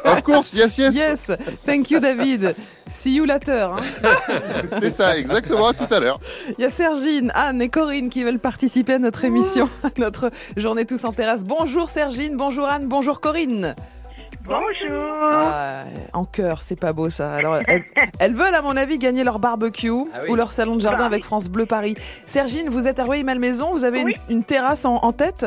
Of 0.04 0.22
course, 0.22 0.52
yes, 0.54 0.78
yes. 0.78 0.94
yes, 0.94 1.30
thank 1.66 1.90
you 1.90 1.98
David. 2.00 2.54
See 2.90 3.14
you 3.14 3.24
later. 3.24 3.70
hein. 3.76 3.76
C'est 4.80 4.90
ça, 4.90 5.16
exactement, 5.16 5.68
à 5.68 5.72
tout 5.72 5.92
à 5.92 5.98
l'heure. 6.00 6.20
Il 6.58 6.62
y 6.62 6.66
a 6.66 6.70
Sergine, 6.70 7.32
Anne 7.34 7.60
et 7.62 7.68
Corinne 7.68 8.08
qui 8.10 8.22
veulent 8.24 8.38
participer 8.38 8.94
à 8.94 8.98
notre 8.98 9.24
émission, 9.24 9.68
à 9.82 9.88
notre 9.98 10.30
journée 10.56 10.84
tous 10.84 11.04
en 11.04 11.12
terrasse. 11.12 11.44
Bonjour 11.44 11.88
Sergine, 11.88 12.36
bonjour 12.36 12.66
Anne, 12.66 12.86
bonjour 12.86 13.20
Corinne. 13.20 13.74
Bonjour. 14.44 15.02
Ah, 15.32 15.84
en 16.12 16.24
cœur, 16.24 16.62
c'est 16.62 16.78
pas 16.78 16.92
beau 16.92 17.10
ça. 17.10 17.34
Alors, 17.34 17.58
elles, 17.68 17.84
elles 18.20 18.34
veulent, 18.34 18.54
à 18.54 18.62
mon 18.62 18.76
avis, 18.76 18.98
gagner 18.98 19.24
leur 19.24 19.38
barbecue 19.38 19.90
Ah 20.12 20.20
oui. 20.24 20.30
ou 20.30 20.34
leur 20.36 20.52
salon 20.52 20.76
de 20.76 20.80
jardin 20.80 20.98
Bah 21.00 21.06
avec 21.06 21.24
France 21.24 21.48
Bleu 21.48 21.66
Paris. 21.66 21.94
Sergine, 22.26 22.68
vous 22.68 22.86
êtes 22.88 22.98
à 22.98 23.04
Rueil-Malmaison, 23.04 23.70
vous 23.72 23.84
avez 23.84 24.02
Oui. 24.04 24.14
une, 24.28 24.38
une 24.38 24.44
terrasse 24.44 24.84
en, 24.84 24.96
en 24.96 25.12
tête? 25.12 25.46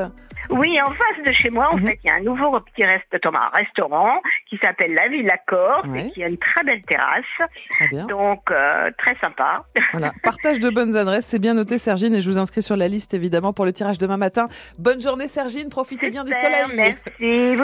Oui, 0.52 0.78
en 0.80 0.92
face 0.92 1.26
de 1.26 1.32
chez 1.32 1.50
moi, 1.50 1.70
en 1.72 1.78
Mhm. 1.78 1.88
fait, 1.88 2.00
il 2.04 2.08
y 2.08 2.12
a 2.12 2.16
un 2.18 2.22
nouveau 2.22 2.52
petit 2.60 2.86
restaurant, 2.86 3.40
un 3.52 3.58
restaurant 3.58 4.22
qui 4.48 4.58
s'appelle 4.64 4.94
La 4.94 5.08
Villa 5.08 5.38
Corse 5.48 5.88
Ouais. 5.88 6.06
et 6.08 6.12
qui 6.12 6.24
a 6.24 6.28
une 6.28 6.38
très 6.38 6.64
belle 6.64 6.84
terrasse. 6.84 7.50
Très 7.72 7.88
bien. 7.88 8.06
Donc, 8.06 8.52
euh, 8.52 8.92
très 8.98 9.16
sympa. 9.20 9.66
Voilà. 9.92 10.12
Partage 10.24 10.60
de 10.60 10.70
bonnes 10.70 10.96
adresses, 10.96 11.26
c'est 11.26 11.40
bien 11.40 11.56
noté 11.56 11.80
Sergine 11.80 12.14
et 12.14 12.22
je 12.22 12.30
vous 12.30 12.38
inscris 12.38 12.62
sur 12.62 12.76
la 12.78 12.88
liste 12.88 13.14
évidemment 13.16 13.54
pour 13.54 13.66
le 13.66 13.74
tirage 13.74 13.98
demain 13.98 14.18
matin. 14.18 14.48
Bonne 14.78 15.02
journée 15.02 15.28
Sergine, 15.28 15.70
profitez 15.70 16.10
bien 16.12 16.24
du 16.24 16.32
soleil. 16.32 16.64
Merci. 16.76 17.56
Vous- 17.56 17.64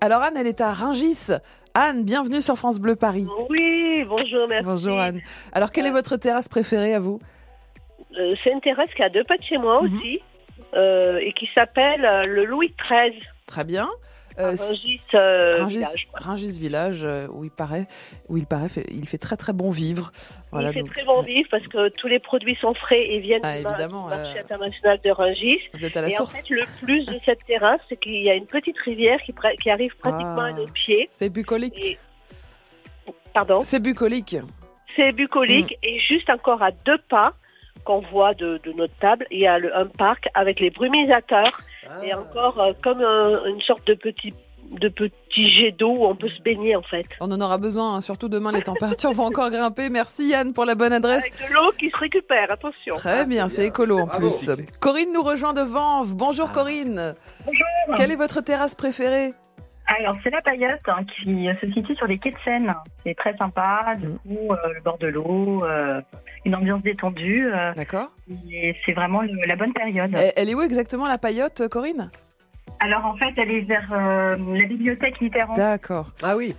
Alors 0.00 0.22
Anne, 0.22 0.36
elle 0.36 0.46
est 0.46 0.60
à 0.60 0.72
Ringis. 0.72 1.30
Anne, 1.74 2.04
bienvenue 2.04 2.40
sur 2.40 2.56
France 2.56 2.78
Bleu 2.80 2.96
Paris. 2.96 3.26
Oui, 3.50 4.04
bonjour, 4.08 4.46
merci. 4.48 4.64
Bonjour 4.64 4.98
Anne. 4.98 5.20
Alors 5.52 5.70
quelle 5.72 5.86
est 5.86 5.90
votre 5.90 6.16
terrasse 6.16 6.48
préférée 6.48 6.94
à 6.94 7.00
vous? 7.00 7.20
Euh, 8.18 8.34
c'est 8.42 8.50
une 8.50 8.60
terrasse 8.60 8.92
qui 8.96 9.02
a 9.02 9.08
deux 9.08 9.24
pas 9.24 9.36
de 9.36 9.42
chez 9.42 9.58
moi 9.58 9.82
Mhm. 9.82 9.96
aussi 9.96 10.20
euh, 10.74 11.18
et 11.18 11.32
qui 11.32 11.48
s'appelle 11.54 12.04
euh, 12.04 12.24
le 12.24 12.44
Louis 12.44 12.72
XIII. 12.88 13.20
Très 13.46 13.64
bien. 13.64 13.88
Euh, 14.38 14.50
Rungis, 14.50 15.00
euh, 15.14 15.56
Rungis, 15.62 15.78
village, 15.78 16.08
quoi. 16.10 16.20
Rungis 16.20 16.58
Village, 16.60 17.00
euh, 17.04 17.26
où 17.32 17.44
il 17.44 17.50
paraît, 17.50 17.86
où 18.28 18.36
il 18.36 18.46
paraît, 18.46 18.68
fait- 18.68 18.86
il 18.90 19.06
fait 19.08 19.18
très 19.18 19.36
très 19.36 19.52
bon 19.52 19.70
vivre. 19.70 20.12
Voilà, 20.52 20.68
Il 20.70 20.74
fait 20.74 20.80
donc, 20.80 20.90
très 20.92 21.04
bon 21.04 21.22
vivre 21.22 21.48
parce 21.50 21.66
que 21.66 21.88
tous 21.88 22.06
les 22.06 22.18
produits 22.20 22.54
sont 22.54 22.72
frais 22.74 23.02
et 23.04 23.18
viennent 23.18 23.40
Ah, 23.44 23.56
du 23.56 23.62
mar- 23.64 23.72
évidemment, 23.72 24.04
du 24.08 24.14
marché 24.14 24.38
euh, 24.38 24.42
international 24.42 25.00
de 25.04 25.10
Rungis. 25.10 25.58
Vous 25.74 25.84
êtes 25.84 25.96
à 25.96 26.02
la 26.02 26.08
et 26.08 26.12
source. 26.12 26.34
en 26.34 26.38
fait, 26.38 26.50
le 26.54 26.62
plus 26.82 27.04
de 27.06 27.18
cette 27.24 27.44
terrasse, 27.46 27.80
c'est 27.88 27.96
qu'il 27.98 28.22
y 28.22 28.30
a 28.30 28.34
une 28.34 28.46
petite 28.46 28.78
rivière 28.78 29.18
qui, 29.22 29.32
arrive 29.70 29.96
pratiquement 29.96 30.36
Ah. 30.40 30.46
à 30.46 30.52
nos 30.52 30.66
pieds. 30.68 31.08
C'est 31.10 31.30
bucolique. 31.30 31.74
Et... 31.84 31.98
Pardon? 33.34 33.60
C'est 33.62 33.80
bucolique. 33.80 34.36
C'est 34.96 35.12
bucolique 35.12 35.72
Mm. 35.82 35.86
et 35.86 35.98
juste 36.00 36.30
encore 36.30 36.62
à 36.62 36.70
deux 36.70 36.98
pas 37.08 37.34
qu'on 37.84 38.00
voit 38.00 38.34
de, 38.34 38.60
de 38.64 38.72
notre 38.72 38.94
table, 38.98 39.26
il 39.30 39.38
y 39.38 39.46
a 39.46 39.58
le, 39.58 39.74
un 39.76 39.86
parc 39.86 40.28
avec 40.34 40.58
les 40.60 40.70
brumisateurs 40.70 41.60
et 42.02 42.14
encore 42.14 42.60
euh, 42.60 42.72
comme 42.82 43.00
un- 43.02 43.44
une 43.46 43.60
sorte 43.60 43.86
de 43.86 43.94
petit 43.94 44.32
de 44.70 44.88
petit 44.90 45.46
jet 45.46 45.70
d'eau 45.72 45.88
où 45.96 46.04
on 46.04 46.14
peut 46.14 46.28
se 46.28 46.42
baigner 46.42 46.76
en 46.76 46.82
fait. 46.82 47.06
On 47.20 47.32
en 47.32 47.40
aura 47.40 47.56
besoin, 47.56 47.94
hein, 47.94 48.00
surtout 48.02 48.28
demain 48.28 48.52
les 48.52 48.60
températures 48.60 49.12
vont 49.12 49.24
encore 49.24 49.48
grimper. 49.50 49.88
Merci 49.88 50.28
Yann 50.28 50.52
pour 50.52 50.66
la 50.66 50.74
bonne 50.74 50.92
adresse. 50.92 51.24
Avec 51.24 51.48
de 51.48 51.54
l'eau 51.54 51.72
qui 51.78 51.88
se 51.88 51.96
récupère, 51.96 52.50
attention. 52.50 52.92
Très 52.94 53.24
bien, 53.24 53.48
c'est 53.48 53.64
écolo 53.66 54.00
en 54.00 54.04
Bravo. 54.06 54.28
plus. 54.28 54.50
Corinne 54.78 55.12
nous 55.14 55.22
rejoint 55.22 55.54
de 55.54 55.62
Vanves. 55.62 56.14
Bonjour 56.14 56.52
Corinne. 56.52 57.14
Bonjour. 57.46 57.96
Quelle 57.96 58.10
est 58.12 58.16
votre 58.16 58.42
terrasse 58.42 58.74
préférée? 58.74 59.32
Alors, 59.88 60.16
c'est 60.22 60.30
la 60.30 60.42
paillote 60.42 60.80
hein, 60.86 61.02
qui 61.04 61.48
se 61.60 61.72
situe 61.72 61.94
sur 61.96 62.06
les 62.06 62.18
quais 62.18 62.30
de 62.30 62.36
Seine. 62.44 62.74
C'est 63.04 63.14
très 63.14 63.34
sympa, 63.36 63.94
du 63.96 64.06
Mm. 64.08 64.18
coup, 64.18 64.52
euh, 64.52 64.56
le 64.74 64.80
bord 64.82 64.98
de 64.98 65.06
l'eau, 65.06 65.64
euh, 65.64 66.00
une 66.44 66.54
ambiance 66.54 66.82
détendue. 66.82 67.46
euh, 67.52 67.72
D'accord. 67.74 68.12
et 68.50 68.76
c'est 68.84 68.92
vraiment 68.92 69.22
le- 69.22 69.46
la 69.46 69.56
bonne 69.56 69.72
période. 69.72 70.10
Elle 70.14 70.32
elle 70.36 70.50
est 70.50 70.54
où 70.54 70.60
exactement 70.62 71.06
la 71.08 71.16
paillote, 71.18 71.68
Corinne? 71.68 72.10
Alors, 72.80 73.06
en 73.06 73.16
fait, 73.16 73.32
elle 73.38 73.50
est 73.50 73.60
vers 73.62 73.88
euh, 73.92 74.36
la 74.36 74.66
bibliothèque 74.66 75.20
Mitterrand. 75.22 75.54
D'accord. 75.56 76.10
Ah 76.22 76.36
oui. 76.36 76.54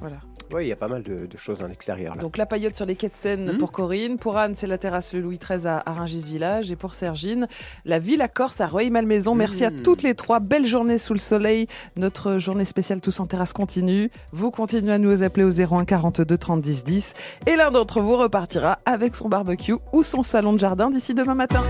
Voilà. 0.00 0.16
Oui, 0.52 0.64
il 0.64 0.68
y 0.68 0.72
a 0.72 0.76
pas 0.76 0.88
mal 0.88 1.02
de, 1.02 1.26
de 1.26 1.36
choses 1.36 1.62
en 1.62 1.70
extérieur 1.70 2.16
là. 2.16 2.22
Donc 2.22 2.36
la 2.36 2.46
paillote 2.46 2.74
sur 2.74 2.86
les 2.86 2.96
quais 2.96 3.08
de 3.08 3.16
Seine 3.16 3.52
Mhm. 3.52 3.58
pour 3.58 3.72
Corinne. 3.72 4.18
Pour 4.18 4.36
Anne, 4.36 4.54
c'est 4.54 4.66
la 4.66 4.78
terrasse 4.78 5.12
le 5.14 5.20
Louis 5.20 5.38
XIII 5.38 5.66
à, 5.66 5.78
à 5.78 6.04
Village. 6.04 6.70
Et 6.72 6.76
pour 6.76 6.94
Sergine, 6.94 7.46
la 7.84 7.98
Villa 7.98 8.28
Corse 8.28 8.60
à 8.60 8.66
Rueil-Malmaison. 8.66 9.34
Merci 9.34 9.64
à 9.64 9.70
Mhm. 9.70 9.82
toutes 9.82 10.02
les 10.02 10.14
trois. 10.14 10.40
Belle 10.40 10.66
journée 10.66 10.98
sous 10.98 11.12
le 11.12 11.18
soleil. 11.18 11.66
Notre 11.96 12.38
journée 12.38 12.64
spéciale 12.64 13.00
Tous 13.00 13.20
en 13.20 13.26
terrasse 13.26 13.52
continue. 13.52 14.10
Vous 14.32 14.50
continuez 14.50 14.92
à 14.92 14.98
nous 14.98 15.22
appeler 15.22 15.44
au 15.44 15.50
01 15.50 15.84
42 15.84 16.36
30 16.38 16.60
10 16.60 16.84
10. 16.84 17.14
Et 17.46 17.56
l'un 17.56 17.70
d'entre 17.70 18.00
vous 18.00 18.16
repartira 18.16 18.78
avec 18.86 19.14
son 19.16 19.28
barbecue 19.28 19.74
ou 19.92 20.02
son 20.02 20.22
salon 20.22 20.52
de 20.52 20.58
jardin 20.58 20.90
d'ici 20.90 21.14
demain 21.14 21.34
matin. 21.34 21.62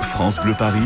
France 0.00 0.40
Bleu 0.42 0.54
Paris, 0.58 0.80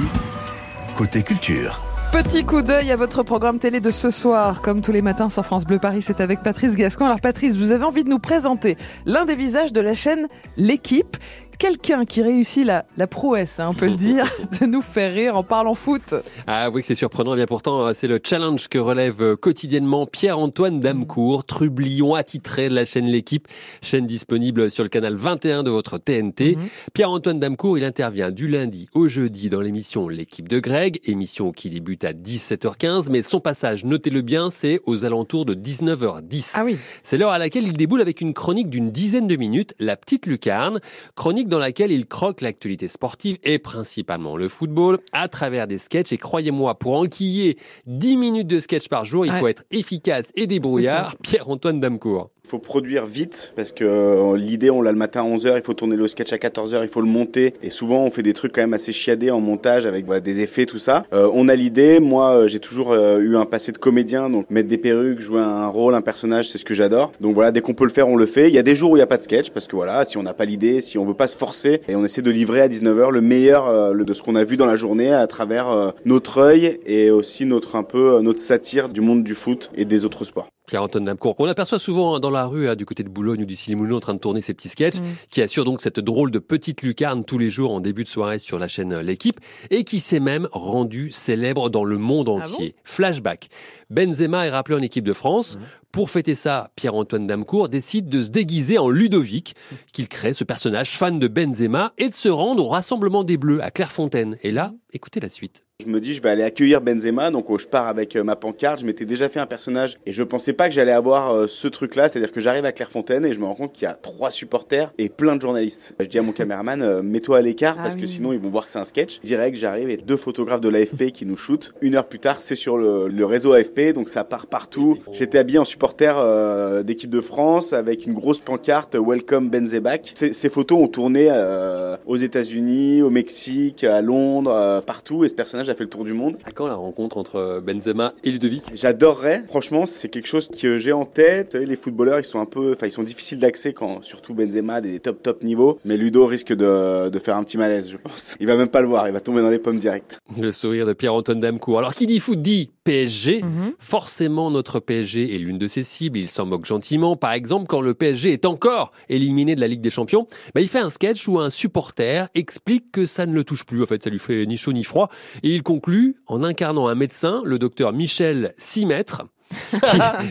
côté 0.97 1.23
culture. 1.23 1.81
Petit 2.12 2.45
coup 2.45 2.61
d'œil 2.61 2.90
à 2.90 2.97
votre 2.97 3.23
programme 3.23 3.61
télé 3.61 3.79
de 3.79 3.93
ce 3.93 4.11
soir. 4.11 4.62
Comme 4.62 4.83
tous 4.83 4.90
les 4.90 5.00
matins 5.00 5.31
sur 5.31 5.47
France 5.47 5.64
Bleu 5.64 5.79
Paris, 5.79 6.02
c'est 6.02 6.21
avec 6.21 6.40
Patrice 6.43 6.75
Gascon. 6.75 7.07
Alors 7.07 7.21
Patrice, 7.21 7.57
vous 7.57 7.71
avez 7.71 7.85
envie 7.85 8.02
de 8.02 8.09
nous 8.09 8.19
présenter 8.19 8.76
l'un 9.07 9.26
des 9.26 9.37
visages 9.37 9.73
de 9.73 9.81
la 9.81 9.95
chaîne 9.95 10.26
L'équipe 10.57 11.17
quelqu'un 11.61 12.07
qui 12.07 12.23
réussit 12.23 12.64
la, 12.64 12.87
la 12.97 13.07
prouesse, 13.07 13.61
hein, 13.61 13.69
on 13.71 13.75
peut 13.75 13.87
le 13.87 13.95
dire, 13.97 14.25
de 14.61 14.67
nous 14.67 14.81
faire 14.81 15.12
rire 15.12 15.37
en 15.37 15.43
parlant 15.43 15.75
foot. 15.75 16.14
Ah 16.47 16.71
oui 16.71 16.81
que 16.81 16.87
c'est 16.87 16.95
surprenant, 16.95 17.35
eh 17.35 17.37
bien 17.37 17.47
pourtant 17.47 17.93
c'est 17.93 18.09
le 18.09 18.19
challenge 18.25 18.69
que 18.69 18.79
relève 18.79 19.37
quotidiennement 19.37 20.07
Pierre-Antoine 20.07 20.81
Damcourt, 20.81 21.45
trublion 21.45 22.14
attitré 22.14 22.71
de 22.71 22.75
la 22.75 22.87
chaîne 22.87 23.07
L'équipe, 23.07 23.47
chaîne 23.83 24.07
disponible 24.07 24.71
sur 24.71 24.85
le 24.85 24.88
canal 24.88 25.14
21 25.14 25.62
de 25.62 25.71
votre 25.71 25.99
TNT. 25.99 26.57
Mhm. 26.57 26.62
Pierre-Antoine 26.95 27.38
Damcourt, 27.38 27.76
il 27.76 27.85
intervient 27.85 28.31
du 28.31 28.49
lundi 28.49 28.87
au 28.95 29.07
jeudi 29.09 29.50
dans 29.50 29.61
l'émission 29.61 30.09
L'équipe 30.09 30.49
de 30.49 30.61
Greg, 30.61 30.99
émission 31.05 31.52
qui 31.52 31.69
débute 31.69 32.05
à 32.05 32.14
17h15, 32.14 33.09
mais 33.11 33.23
son 33.23 33.40
passage, 33.40 33.85
notez-le 33.85 34.23
bien, 34.23 34.49
c'est 34.49 34.81
aux 34.87 35.05
alentours 35.05 35.45
de 35.45 35.55
19h10. 35.55 36.52
Ah 36.55 36.62
oui. 36.64 36.79
C'est 37.02 37.19
l'heure 37.19 37.33
à 37.33 37.38
laquelle 37.38 37.64
il 37.64 37.75
déboule 37.75 38.00
avec 38.00 38.23
une 38.23 38.33
chronique 38.33 38.71
d'une 38.71 38.90
dizaine 38.90 39.26
de 39.26 39.37
minutes, 39.37 39.75
La 39.79 39.99
Petite 39.99 40.25
Lucarne, 40.25 40.81
chronique 41.17 41.50
dans 41.50 41.59
laquelle 41.59 41.90
il 41.92 42.07
croque 42.07 42.40
l'actualité 42.40 42.88
sportive 42.88 43.37
et 43.45 43.59
principalement 43.59 44.37
le 44.37 44.49
football 44.49 44.99
à 45.12 45.28
travers 45.28 45.66
des 45.66 45.76
sketchs. 45.78 46.12
Et 46.12 46.16
croyez-moi, 46.16 46.78
pour 46.78 46.99
enquiller 46.99 47.59
10 47.87 48.16
minutes 48.16 48.47
de 48.47 48.61
sketch 48.61 48.88
par 48.88 49.04
jour, 49.04 49.26
il 49.26 49.33
Ouais. 49.33 49.38
faut 49.38 49.49
être 49.49 49.64
efficace 49.71 50.33
et 50.35 50.47
débrouillard. 50.47 51.16
Pierre-Antoine 51.23 51.80
Damcourt. 51.80 52.30
Faut 52.50 52.59
produire 52.59 53.07
vite 53.07 53.52
parce 53.54 53.71
que 53.71 53.85
euh, 53.85 54.37
l'idée 54.37 54.71
on 54.71 54.83
l'a 54.83 54.90
le 54.90 54.99
matin 54.99 55.21
à 55.21 55.25
11h, 55.25 55.52
il 55.59 55.62
faut 55.62 55.73
tourner 55.73 55.95
le 55.95 56.09
sketch 56.09 56.33
à 56.33 56.37
14h, 56.37 56.80
il 56.83 56.88
faut 56.88 57.00
le 57.00 57.07
monter 57.07 57.54
et 57.62 57.71
souvent 57.71 58.02
on 58.02 58.11
fait 58.11 58.25
des 58.25 58.33
trucs 58.33 58.52
quand 58.52 58.61
même 58.61 58.75
assez 58.75 58.90
chiadés 58.90 59.30
en 59.30 59.38
montage 59.40 59.87
avec 59.87 60.04
des 60.25 60.40
effets 60.40 60.66
tout 60.66 60.80
ça. 60.80 61.04
Euh, 61.12 61.30
on 61.33 61.49
a 61.49 61.54
l'idée, 61.54 62.00
moi 62.00 62.30
euh, 62.33 62.49
j'ai 62.49 62.59
toujours 62.59 62.92
eu 62.92 63.37
un 63.37 63.45
passé 63.47 63.71
de 63.71 63.78
comédien 63.78 64.30
donc 64.30 64.50
mettre 64.50 64.66
des 64.69 64.78
perruques, 64.78 65.21
jouer 65.21 65.40
un 65.40 65.69
rôle, 65.69 65.95
un 65.95 66.00
personnage, 66.00 66.49
c'est 66.49 66.59
ce 66.59 66.64
que 66.64 66.75
j'adore. 66.75 67.12
Donc 67.21 67.37
voilà, 67.37 67.52
dès 67.52 67.61
qu'on 67.61 67.75
peut 67.75 67.85
le 67.85 67.90
faire, 67.90 68.09
on 68.09 68.16
le 68.16 68.26
fait. 68.26 68.49
Il 68.49 68.54
y 68.54 68.59
a 68.59 68.62
des 68.64 68.75
jours 68.75 68.90
où 68.90 68.97
il 68.97 68.99
n'y 68.99 69.04
a 69.04 69.07
pas 69.07 69.19
de 69.19 69.23
sketch 69.23 69.50
parce 69.50 69.69
que 69.69 69.76
voilà, 69.76 70.04
si 70.04 70.19
on 70.19 70.25
n'a 70.25 70.35
pas 70.35 70.45
l'idée, 70.45 70.80
si 70.80 70.99
on 70.99 71.04
veut 71.07 71.14
pas 71.14 71.28
se 71.28 71.37
forcer 71.37 71.83
et 71.87 71.95
on 71.95 72.04
essaie 72.04 72.23
de 72.23 72.30
livrer 72.33 72.62
à 72.62 72.69
19h 72.69 73.12
le 73.12 73.21
meilleur 73.21 73.92
le- 73.95 74.04
de 74.04 74.12
ce 74.12 74.25
qu'on 74.25 74.35
a 74.35 74.42
vu 74.42 74.57
dans 74.57 74.66
la 74.66 74.75
journée 74.75 75.12
à 75.14 75.28
travers 75.28 75.92
notre 76.04 76.38
œil 76.38 76.80
et 76.85 77.12
aussi 77.12 77.47
notre 77.47 77.76
un 77.76 77.85
peu 77.85 78.21
notre 78.23 78.40
satire 78.40 78.88
du 78.88 79.00
monde 79.02 79.23
du 79.23 79.35
foot 79.37 79.71
et 79.76 79.85
des 79.85 80.04
autres 80.04 80.25
sports. 80.25 80.49
Pierre-Antoine 80.71 81.05
Damcourt, 81.05 81.35
qu'on 81.37 81.47
aperçoit 81.49 81.79
souvent 81.79 82.19
dans 82.21 82.31
la 82.31 82.47
rue, 82.47 82.69
hein, 82.69 82.77
du 82.77 82.87
côté 82.87 83.03
de 83.03 83.09
Boulogne 83.09 83.43
ou 83.43 83.47
du 83.47 83.57
Cinémoulin, 83.57 83.97
en 83.97 84.00
train 84.00 84.15
de 84.15 84.19
tourner 84.19 84.41
ses 84.41 84.55
petits 84.55 84.69
sketchs, 84.69 84.99
Mm. 85.00 85.05
qui 85.31 85.43
assure 85.43 85.65
donc 85.65 85.83
cette 85.83 85.99
drôle 86.00 86.31
de 86.31 86.39
petite 86.39 86.83
lucarne 86.83 87.25
tous 87.25 87.39
les 87.39 87.50
jours 87.50 87.73
en 87.73 87.81
début 87.81 88.05
de 88.05 88.09
soirée 88.09 88.39
sur 88.39 88.59
la 88.59 88.69
chaîne 88.69 88.93
euh, 88.93 89.03
L'équipe, 89.03 89.41
et 89.71 89.85
qui 89.85 89.99
s'est 90.00 90.21
même 90.21 90.49
rendu 90.53 91.11
célèbre 91.11 91.71
dans 91.71 91.85
le 91.85 91.99
monde 91.99 92.29
Ah 92.29 92.37
entier. 92.43 92.75
Flashback. 92.85 93.49
Benzema 93.91 94.47
est 94.47 94.50
rappelé 94.50 94.79
en 94.79 94.83
équipe 94.83 95.05
de 95.05 95.12
France. 95.12 95.59
Pour 95.91 96.09
fêter 96.11 96.37
ça, 96.37 96.71
Pierre-Antoine 96.77 97.27
Damcourt 97.27 97.69
décide 97.69 98.09
de 98.09 98.23
se 98.23 98.29
déguiser 98.31 98.79
en 98.79 98.89
Ludovic, 98.89 99.57
qu'il 99.93 100.07
crée 100.07 100.35
ce 100.35 100.45
personnage 100.45 100.91
fan 100.97 101.19
de 101.19 101.27
Benzema, 101.27 101.93
et 101.99 102.09
de 102.09 102.15
se 102.15 102.29
rendre 102.29 102.65
au 102.65 102.69
rassemblement 102.69 103.25
des 103.25 103.37
Bleus 103.37 103.61
à 103.62 103.73
Clairefontaine. 103.73 104.37
Et 104.45 104.53
là, 104.53 104.73
écoutez 104.93 105.19
la 105.19 105.29
suite. 105.29 105.65
Je 105.81 105.87
me 105.87 106.01
dis, 106.01 106.13
je 106.13 106.23
vais 106.23 106.31
aller 106.31 106.43
accueillir 106.43 106.81
Benzema, 106.81 107.31
donc 107.31 107.51
euh, 107.51 107.59
je 107.59 107.67
pars 107.67 107.89
avec 107.89 108.17
euh, 108.17 108.23
ma 108.23 108.37
pancarte. 108.37 108.81
Je 108.81 108.87
m'étais 108.87 109.07
déjà 109.07 109.29
fait 109.29 109.41
un 109.41 109.47
personnage 109.47 109.99
et 110.07 110.13
je 110.13 110.23
pensais 110.23 110.53
pas 110.53 110.69
que 110.69 110.75
j'allais 110.75 110.93
avoir 110.93 111.35
euh, 111.35 111.47
ce 111.47 111.69
truc-là, 111.69 112.09
c'est-à-dire 112.09 112.33
que 112.33 112.41
j'arrive 112.41 112.65
à 112.65 112.73
Clairefontaine 112.73 113.25
et 113.25 113.33
je 113.33 113.41
me 113.41 113.47
rends 113.47 113.55
compte 113.55 113.73
qu'il 113.73 113.85
y 113.85 113.87
a 113.87 113.95
trois 113.95 114.31
supporters 114.31 114.93
et 114.99 115.09
plein 115.09 115.37
de 115.37 115.41
journalistes. 115.41 115.95
Je 115.99 116.07
dis 116.07 116.19
à 116.19 116.23
mon 116.23 116.33
caméraman, 116.33 116.83
euh, 116.83 117.03
mets-toi 117.03 117.39
à 117.39 117.41
l'écart 117.43 117.77
Ah 117.79 117.83
parce 117.83 117.97
que 117.97 118.07
sinon 118.07 118.33
ils 118.33 118.39
vont 118.39 118.51
voir 118.51 118.67
que 118.67 118.71
c'est 118.71 118.79
un 118.79 118.85
sketch. 118.85 119.21
Direct, 119.23 119.57
j'arrive 119.57 119.89
et 119.89 119.97
deux 119.97 120.17
photographes 120.17 120.61
de 120.61 120.69
l'AFP 120.69 121.11
qui 121.13 121.25
nous 121.25 121.37
shootent. 121.37 121.75
Une 121.81 121.95
heure 121.95 122.07
plus 122.07 122.19
tard, 122.19 122.41
c'est 122.41 122.57
sur 122.57 122.77
le, 122.77 123.09
le 123.09 123.25
réseau 123.25 123.53
AFP, 123.55 123.93
donc 123.95 124.09
ça 124.09 124.25
part 124.25 124.47
partout. 124.47 124.99
J'étais 125.13 125.39
habillé 125.39 125.59
en 125.59 125.65
supporter 125.65 126.17
euh, 126.19 126.83
d'équipe 126.83 127.11
de 127.11 127.21
France 127.21 127.73
avec 127.73 128.07
une 128.07 128.13
grosse 128.13 128.41
pancarte 128.41 128.97
Welcome 128.97 129.49
Benzebac. 129.49 130.13
Ces, 130.15 130.33
ces 130.33 130.49
photos 130.49 130.79
ont 130.79 130.89
tourné 130.89 131.29
euh, 131.31 131.97
aux 132.07 132.17
États-Unis, 132.17 133.03
au 133.03 133.11
Mexique, 133.11 133.85
à 133.85 134.01
Londres, 134.03 134.53
euh, 134.53 134.81
partout 134.81 135.25
et 135.25 135.29
ce 135.29 135.35
personnage 135.35 135.70
a 135.71 135.75
fait 135.75 135.85
le 135.85 135.91
tour 135.91 136.05
du 136.05 136.12
monde. 136.12 136.37
À 136.45 136.50
quand 136.50 136.67
la 136.67 136.75
rencontre 136.75 137.17
entre 137.17 137.37
euh, 137.37 137.61
Benzema 137.61 138.15
et 138.25 138.31
Ludovic? 138.31 138.65
J'adorerais. 138.75 139.45
Franchement, 139.49 139.87
c'est 139.87 140.09
quelque 140.09 140.27
chose 140.27 140.49
que 140.49 140.79
j'ai 140.79 140.93
en 140.93 141.05
tête. 141.05 141.55
Les 141.55 141.77
footballeurs, 141.77 142.19
ils 142.19 142.25
sont 142.25 142.41
un 142.41 142.47
peu, 142.47 142.73
enfin, 142.73 142.87
ils 142.87 142.93
sont 142.93 143.03
difficiles 143.03 143.39
d'accès 143.39 143.73
quand, 143.73 144.03
surtout 144.05 144.35
Benzema, 144.35 144.81
des 144.81 145.00
top 145.00 145.23
top 145.23 145.43
niveaux. 145.43 145.79
Mais 145.85 145.97
Ludo 145.97 146.27
risque 146.27 146.53
de, 146.53 147.09
de 147.09 147.19
faire 147.19 147.37
un 147.37 147.45
petit 147.45 147.59
malaise, 147.59 147.91
je 147.91 147.97
pense. 147.97 148.35
Il 148.41 148.47
va 148.47 148.57
même 148.57 148.69
pas 148.69 148.81
le 148.81 148.89
voir. 148.89 149.09
Il 149.09 149.12
va 149.12 149.21
tomber 149.21 149.41
dans 149.41 149.50
les 149.50 149.59
pommes 149.59 149.79
direct. 149.79 150.19
Le 150.39 150.50
sourire 150.50 150.87
de 150.87 150.93
Pierre-Antoine 150.93 151.41
Damcourt. 151.41 151.79
Alors, 151.79 151.95
qui 151.95 152.07
dit 152.07 152.21
foot 152.21 152.41
dit 152.41 152.71
PSG. 152.85 153.43
Mhm. 153.43 153.75
Forcément, 153.79 154.50
notre 154.50 154.81
PSG 154.81 155.35
est 155.35 155.39
l'une 155.39 155.59
de 155.59 155.69
ses 155.69 155.85
cibles. 155.85 156.19
Il 156.19 156.29
s'en 156.29 156.47
moque 156.47 156.67
gentiment. 156.67 157.17
Par 157.17 157.33
exemple, 157.33 157.67
quand 157.69 157.81
le 157.81 157.95
PSG 157.95 158.33
est 158.33 158.45
encore 158.45 158.93
éliminé 159.09 159.55
de 159.55 159.61
la 159.61 159.69
Ligue 159.69 159.81
des 159.81 159.91
Champions, 159.91 160.27
bah, 160.55 160.61
il 160.61 160.69
fait 160.69 160.79
un 160.81 160.91
sketch 160.91 161.29
où 161.29 161.39
un 161.39 161.50
supporter 161.50 162.29
explique 162.35 162.91
que 162.93 163.07
ça 163.07 163.27
ne 163.27 163.35
le 163.35 163.45
touche 163.45 163.65
plus. 163.65 163.83
En 163.83 163.87
fait, 163.87 164.03
ça 164.03 164.11
lui 164.11 164.19
fait 164.19 164.47
ni 164.47 164.57
chaud 164.57 164.73
ni 164.73 164.85
froid. 164.85 165.09
Et 165.43 165.55
il 165.55 165.60
conclut 165.62 166.17
en 166.26 166.43
incarnant 166.43 166.88
un 166.88 166.95
médecin, 166.95 167.43
le 167.45 167.59
docteur 167.59 167.93
Michel 167.93 168.55
Simètre. 168.59 169.26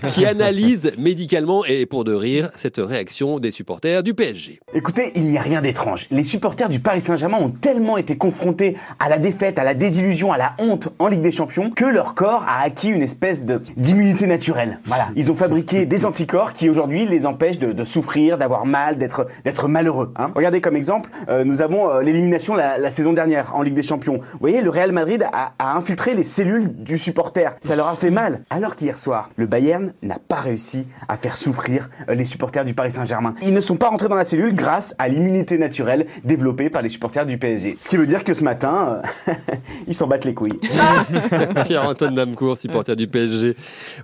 Qui, 0.09 0.25
analyse 0.25 0.91
médicalement 0.97 1.65
et 1.65 1.85
pour 1.85 2.03
de 2.03 2.13
rire 2.13 2.49
cette 2.55 2.77
réaction 2.77 3.39
des 3.39 3.51
supporters 3.51 4.03
du 4.03 4.13
PSG. 4.13 4.59
Écoutez, 4.73 5.11
il 5.15 5.23
n'y 5.23 5.37
a 5.37 5.41
rien 5.41 5.61
d'étrange. 5.61 6.07
Les 6.11 6.23
supporters 6.23 6.69
du 6.69 6.79
Paris 6.79 7.01
Saint-Germain 7.01 7.39
ont 7.39 7.49
tellement 7.49 7.97
été 7.97 8.17
confrontés 8.17 8.75
à 8.99 9.09
la 9.09 9.17
défaite, 9.17 9.57
à 9.59 9.63
la 9.63 9.73
désillusion, 9.73 10.31
à 10.33 10.37
la 10.37 10.53
honte 10.59 10.89
en 10.99 11.07
Ligue 11.07 11.21
des 11.21 11.31
Champions 11.31 11.71
que 11.71 11.85
leur 11.85 12.15
corps 12.15 12.43
a 12.47 12.63
acquis 12.63 12.89
une 12.89 13.01
espèce 13.01 13.43
de 13.45 13.61
d'immunité 13.77 14.27
naturelle. 14.27 14.79
Voilà, 14.85 15.09
ils 15.15 15.31
ont 15.31 15.35
fabriqué 15.35 15.85
des 15.85 16.05
anticorps 16.05 16.53
qui 16.53 16.69
aujourd'hui 16.69 17.05
les 17.07 17.25
empêchent 17.25 17.59
de, 17.59 17.83
souffrir, 17.83 18.37
d'avoir 18.37 18.65
mal, 18.65 18.97
d'être 18.97 19.67
malheureux. 19.67 20.13
hein. 20.17 20.31
Regardez 20.35 20.61
comme 20.61 20.75
exemple, 20.75 21.09
euh, 21.29 21.43
nous 21.43 21.61
avons 21.61 21.89
euh, 21.89 22.01
l'élimination 22.01 22.55
la, 22.55 22.77
la 22.77 22.91
saison 22.91 23.13
dernière 23.13 23.55
en 23.55 23.61
Ligue 23.61 23.73
des 23.73 23.83
Champions. 23.83 24.19
Vous 24.33 24.39
voyez, 24.39 24.61
le 24.61 24.69
Real 24.69 24.91
Madrid 24.91 25.25
a, 25.31 25.53
a 25.59 25.75
infiltré 25.75 26.13
les 26.13 26.23
cellules 26.23 26.73
du 26.83 26.97
supporter. 26.97 27.55
Ça 27.61 27.75
leur 27.75 27.87
a 27.87 27.95
fait 27.95 28.11
mal. 28.11 28.43
Alors 28.49 28.75
qu'hier 28.75 28.97
soir, 28.97 29.08
le 29.35 29.45
Bayern 29.45 29.93
n'a 30.01 30.17
pas 30.19 30.39
réussi 30.41 30.85
à 31.07 31.17
faire 31.17 31.37
souffrir 31.37 31.89
euh, 32.09 32.15
les 32.15 32.25
supporters 32.25 32.65
du 32.65 32.73
Paris 32.73 32.91
Saint-Germain. 32.91 33.35
Ils 33.41 33.53
ne 33.53 33.61
sont 33.61 33.77
pas 33.77 33.89
rentrés 33.89 34.07
dans 34.09 34.15
la 34.15 34.25
cellule 34.25 34.53
grâce 34.55 34.95
à 34.99 35.07
l'immunité 35.07 35.57
naturelle 35.57 36.07
développée 36.23 36.69
par 36.69 36.81
les 36.81 36.89
supporters 36.89 37.25
du 37.25 37.37
PSG. 37.37 37.77
Ce 37.81 37.89
qui 37.89 37.97
veut 37.97 38.07
dire 38.07 38.23
que 38.23 38.33
ce 38.33 38.43
matin, 38.43 39.01
euh, 39.27 39.33
ils 39.87 39.95
s'en 39.95 40.07
battent 40.07 40.25
les 40.25 40.33
couilles. 40.33 40.59
Pierre-Antoine 41.65 42.15
Damcourt, 42.15 42.57
supporter 42.57 42.95
du 42.95 43.07
PSG. 43.07 43.55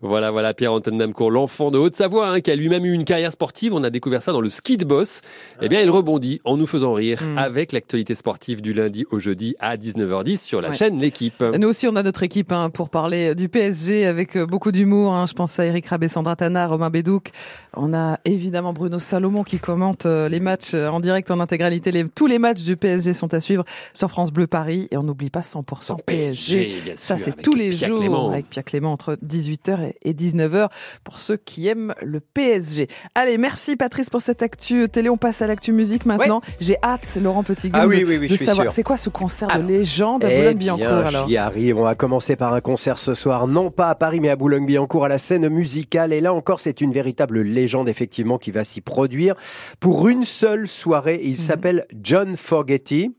Voilà, 0.01 0.31
voilà, 0.31 0.53
Pierre-Antoine 0.53 0.97
Damcourt, 0.97 1.31
l'enfant 1.31 1.71
de 1.71 1.77
Haute-Savoie, 1.77 2.29
hein, 2.29 2.41
qui 2.41 2.51
a 2.51 2.55
lui-même 2.55 2.85
eu 2.85 2.93
une 2.93 3.03
carrière 3.05 3.31
sportive. 3.31 3.73
On 3.73 3.83
a 3.83 3.89
découvert 3.89 4.21
ça 4.21 4.31
dans 4.31 4.41
le 4.41 4.49
ski 4.49 4.77
de 4.77 4.85
boss. 4.85 5.21
Eh 5.61 5.69
bien, 5.69 5.81
il 5.81 5.89
rebondit 5.89 6.41
en 6.45 6.57
nous 6.57 6.67
faisant 6.67 6.93
rire 6.93 7.21
Mm. 7.25 7.37
avec 7.37 7.71
l'actualité 7.71 8.13
sportive 8.13 8.61
du 8.61 8.73
lundi 8.73 9.05
au 9.09 9.19
jeudi 9.19 9.55
à 9.59 9.77
19h10 9.77 10.37
sur 10.37 10.61
la 10.61 10.69
Ouais. 10.69 10.75
chaîne 10.75 10.99
L'équipe. 10.99 11.41
Nous 11.57 11.67
aussi, 11.67 11.87
on 11.87 11.95
a 11.95 12.03
notre 12.03 12.23
équipe 12.23 12.51
hein, 12.51 12.69
pour 12.69 12.89
parler 12.89 13.35
du 13.35 13.47
PSG 13.49 14.05
avec 14.05 14.35
euh, 14.35 14.45
beaucoup 14.45 14.71
d'humour. 14.71 14.94
Hein. 15.11 15.25
Je 15.25 15.33
pense 15.33 15.59
à 15.59 15.65
Eric 15.65 15.85
Rabé, 15.87 16.07
Sandra 16.07 16.35
Tana, 16.35 16.67
Romain 16.67 16.89
Bédouc. 16.89 17.31
On 17.75 17.93
a 17.93 18.19
évidemment 18.25 18.73
Bruno 18.73 18.99
Salomon 18.99 19.43
qui 19.43 19.59
commente 19.59 20.05
euh, 20.05 20.29
les 20.29 20.39
matchs 20.39 20.73
euh, 20.73 20.87
en 20.87 20.99
direct, 20.99 21.29
en 21.31 21.39
intégralité. 21.39 21.91
Les- 21.91 22.07
tous 22.07 22.27
les 22.27 22.39
matchs 22.39 22.63
du 22.63 22.77
PSG 22.77 23.13
sont 23.13 23.33
à 23.33 23.39
suivre 23.39 23.63
sur 23.93 24.09
France 24.09 24.31
Bleu 24.31 24.47
Paris. 24.47 24.87
Et 24.91 24.97
on 24.97 25.03
n'oublie 25.03 25.29
pas 25.29 25.41
100% 25.41 25.97
PSG. 26.05 26.81
bien 26.83 26.93
Ça, 26.95 27.17
c'est 27.17 27.41
tous 27.41 27.53
les 27.55 27.69
Pierre 27.69 27.89
jours 27.89 27.99
Clément. 27.99 28.29
avec 28.29 28.49
Pierre 28.49 28.63
Clément 28.65 28.91
entre 28.93 29.17
18h 29.25 29.93
et 30.03 30.13
19h 30.13 30.69
pour 31.03 31.19
ceux 31.19 31.37
qui 31.37 31.67
aiment 31.67 31.93
le 32.01 32.19
PSG. 32.19 32.87
Allez, 33.15 33.37
merci 33.37 33.75
Patrice 33.75 34.09
pour 34.09 34.21
cette 34.21 34.41
actu 34.41 34.87
télé. 34.89 35.09
On 35.09 35.17
passe 35.17 35.41
à 35.41 35.47
l'actu 35.47 35.71
musique 35.73 36.05
maintenant. 36.05 36.41
J'ai 36.59 36.77
hâte, 36.83 37.17
Laurent 37.21 37.43
petit 37.43 37.69
Ah 37.73 37.87
oui, 37.87 38.03
oui, 38.07 38.17
oui, 38.17 38.27
de 38.27 38.35
savoir 38.37 38.71
c'est 38.71 38.83
quoi 38.83 38.97
ce 38.97 39.09
concert 39.09 39.49
Alors, 39.49 39.67
de 39.67 39.71
légende 39.73 40.23
à 40.23 40.31
Eh 40.31 40.37
Boulogne-Billancourt 40.37 40.85
alors. 41.07 41.27
j'y 41.27 41.37
arrive. 41.37 41.77
On 41.77 41.83
va 41.83 41.95
commencer 41.95 42.35
par 42.35 42.53
un 42.53 42.61
concert 42.61 42.99
ce 42.99 43.13
soir, 43.13 43.47
non 43.47 43.71
pas 43.71 43.89
à 43.89 43.95
Paris, 43.95 44.19
mais 44.19 44.29
à 44.29 44.35
Boulogne-Billancourt, 44.35 44.84
à 45.03 45.09
la 45.09 45.17
scène 45.17 45.49
musicale. 45.49 46.13
Et 46.13 46.21
là 46.21 46.33
encore, 46.33 46.59
c'est 46.59 46.81
une 46.81 46.91
véritable 46.91 47.41
légende, 47.41 47.89
effectivement, 47.89 48.37
qui 48.37 48.51
va 48.51 48.63
s'y 48.63 48.81
produire 48.81 49.35
pour 49.79 50.07
une 50.07 50.23
seule 50.23 50.67
soirée. 50.67 51.17
Mhm. 51.17 51.23
Il 51.29 51.37
s'appelle 51.37 51.85
John 52.01 52.37
Fogerty. 52.37 53.15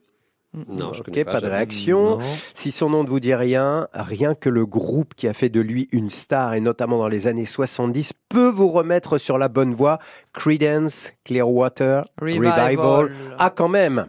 Non, 0.68 0.94
je 0.94 1.00
Ok, 1.00 1.06
connais 1.06 1.25
pas, 1.25 1.32
pas, 1.32 1.40
de 1.42 1.49
réaction. 1.49 2.18
Non. 2.18 2.25
Si 2.54 2.73
son 2.73 2.88
nom 2.88 3.04
ne 3.04 3.08
vous 3.08 3.20
dit 3.20 3.35
rien, 3.35 3.88
rien 3.92 4.35
que 4.35 4.49
le 4.49 4.64
groupe 4.64 5.14
qui 5.14 5.28
a 5.28 5.35
fait 5.35 5.50
de 5.50 5.61
lui 5.61 5.87
une 5.92 6.08
star, 6.08 6.54
et 6.54 6.61
notamment 6.61 6.99
dans 6.99 7.08
les 7.08 7.26
années 7.26 7.44
70, 7.44 8.12
peut 8.30 8.49
vous 8.49 8.68
remettre 8.68 9.18
sur 9.18 9.37
la 9.37 9.49
bonne 9.49 9.75
voie. 9.75 9.99
Creedence, 10.32 11.12
Clearwater, 11.25 12.04
Revival. 12.20 12.76
Revival. 12.76 13.12
Ah, 13.38 13.52
quand 13.54 13.68
même 13.68 14.06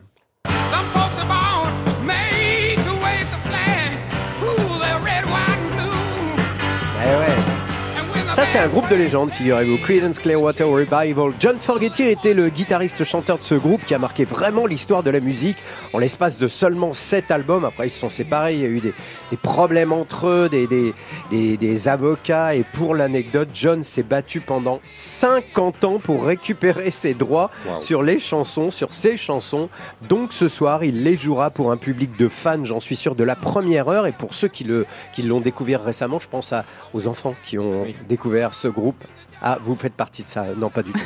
c'est 8.54 8.60
un 8.60 8.68
groupe 8.70 8.90
de 8.90 8.96
légende, 8.96 9.30
figurez-vous. 9.32 9.78
Creedence 9.78 10.20
Clearwater 10.20 10.68
Revival. 10.70 11.34
John 11.40 11.58
Fogerty 11.60 12.04
était 12.04 12.34
le 12.34 12.48
guitariste-chanteur 12.50 13.38
de 13.40 13.44
ce 13.44 13.56
groupe 13.56 13.84
qui 13.84 13.94
a 13.94 14.00
marqué 14.00 14.24
vraiment 14.24 14.66
l'histoire 14.66 15.04
de 15.04 15.10
la 15.10 15.20
musique 15.20 15.58
en 15.94 15.98
l'espace 16.00 16.38
de 16.38 16.48
seulement 16.48 16.94
7 16.94 17.30
albums. 17.32 17.66
Après, 17.66 17.88
ils 17.88 17.90
se 17.90 18.00
sont 18.00 18.10
séparés. 18.10 18.54
Il 18.56 18.62
y 18.62 18.66
a 18.66 18.70
eu 18.70 18.80
des, 18.80 18.94
des 19.32 19.38
problèmes 19.38 19.92
entre 19.92 20.28
eux, 20.28 20.50
des, 20.50 20.66
des, 20.66 20.94
des, 21.30 21.58
des 21.58 21.88
avocats. 21.90 22.56
Et 22.56 22.64
pour 22.64 22.96
l'anecdote, 22.96 23.50
John 23.54 23.84
s'est 23.84 24.02
battu 24.04 24.40
pendant 24.40 24.80
50 24.94 25.84
ans 25.84 26.00
pour 26.02 26.24
récupérer 26.26 26.92
ses 26.92 27.14
droits 27.14 27.52
Wow. 27.68 27.80
sur 27.82 28.04
les 28.04 28.20
chansons, 28.20 28.72
sur 28.72 28.94
ses 28.94 29.18
chansons. 29.18 29.68
Donc 30.08 30.32
ce 30.32 30.48
soir, 30.48 30.84
il 30.84 31.04
les 31.04 31.16
jouera 31.18 31.50
pour 31.50 31.72
un 31.72 31.78
public 31.78 32.16
de 32.18 32.28
fans, 32.30 32.64
j'en 32.64 32.80
suis 32.80 32.96
sûr, 32.96 33.16
de 33.16 33.24
la 33.24 33.36
première 33.36 33.90
heure. 33.90 34.08
Et 34.08 34.12
pour 34.14 34.34
ceux 34.34 34.48
qui 34.48 34.64
le 34.64 34.86
qui 35.12 35.24
l'ont 35.24 35.42
découvert 35.42 35.84
récemment, 35.84 36.20
je 36.20 36.28
pense 36.30 36.54
à, 36.54 36.64
aux 36.94 37.08
enfants 37.08 37.36
qui 37.44 37.58
ont 37.58 37.86
découvert 38.08 38.37
ce 38.54 38.68
groupe. 38.68 39.04
Ah, 39.42 39.58
vous 39.62 39.76
faites 39.76 39.94
partie 39.94 40.24
de 40.24 40.28
ça 40.28 40.46
Non, 40.58 40.70
pas 40.70 40.84
du 40.84 40.92
tout. 40.92 41.00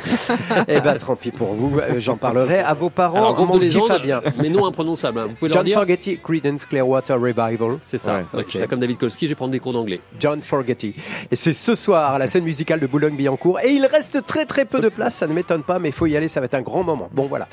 eh 0.68 0.80
ben, 0.80 0.96
tant 0.98 1.16
pis 1.16 1.30
pour 1.30 1.54
vous. 1.54 1.78
Euh, 1.78 1.98
J'en 1.98 2.16
parlerai 2.16 2.60
à 2.60 2.74
vos 2.74 2.90
parents. 2.90 3.16
Alors, 3.18 3.46
mon 3.46 3.58
petit 3.58 3.78
Fabien. 3.86 4.20
mais 4.40 4.48
non 4.48 4.66
imprononçable. 4.66 5.18
hein. 5.18 5.26
Vous 5.28 5.34
pouvez 5.36 5.48
leur 5.50 5.58
John 5.58 5.64
dire 5.66 5.78
Fogerty, 5.78 6.18
Creedence 6.22 6.66
Clearwater 6.66 7.20
Revival. 7.20 7.78
C'est 7.82 7.98
ça. 7.98 8.18
Ouais, 8.32 8.40
Ok, 8.40 8.46
Je 8.50 8.58
fais 8.58 8.66
comme 8.66 8.80
David 8.80 8.98
Kolski, 8.98 9.26
je 9.26 9.30
vais 9.30 9.34
prendre 9.34 9.52
des 9.52 9.58
cours 9.60 9.72
d'anglais. 9.72 10.00
John 10.18 10.40
Fogerty. 10.42 10.94
Et 11.30 11.36
c'est 11.36 11.52
ce 11.52 11.74
soir 11.74 12.14
à 12.14 12.18
la 12.18 12.26
scène 12.26 12.44
musicale 12.44 12.80
de 12.80 12.86
Boulogne-Billancourt. 12.86 13.60
Et 13.60 13.70
il 13.72 13.84
reste 13.86 14.24
très 14.26 14.46
très 14.46 14.64
peu 14.64 14.80
de 14.80 14.88
place, 14.88 15.14
ça 15.16 15.26
ne 15.26 15.32
m'étonne 15.32 15.62
pas, 15.62 15.78
mais 15.78 15.88
il 15.90 15.94
faut 15.94 16.06
y 16.06 16.16
aller, 16.16 16.28
ça 16.28 16.40
va 16.40 16.46
être 16.46 16.54
un 16.54 16.62
grand 16.62 16.84
moment. 16.84 17.08
Bon 17.12 17.26
voilà. 17.26 17.46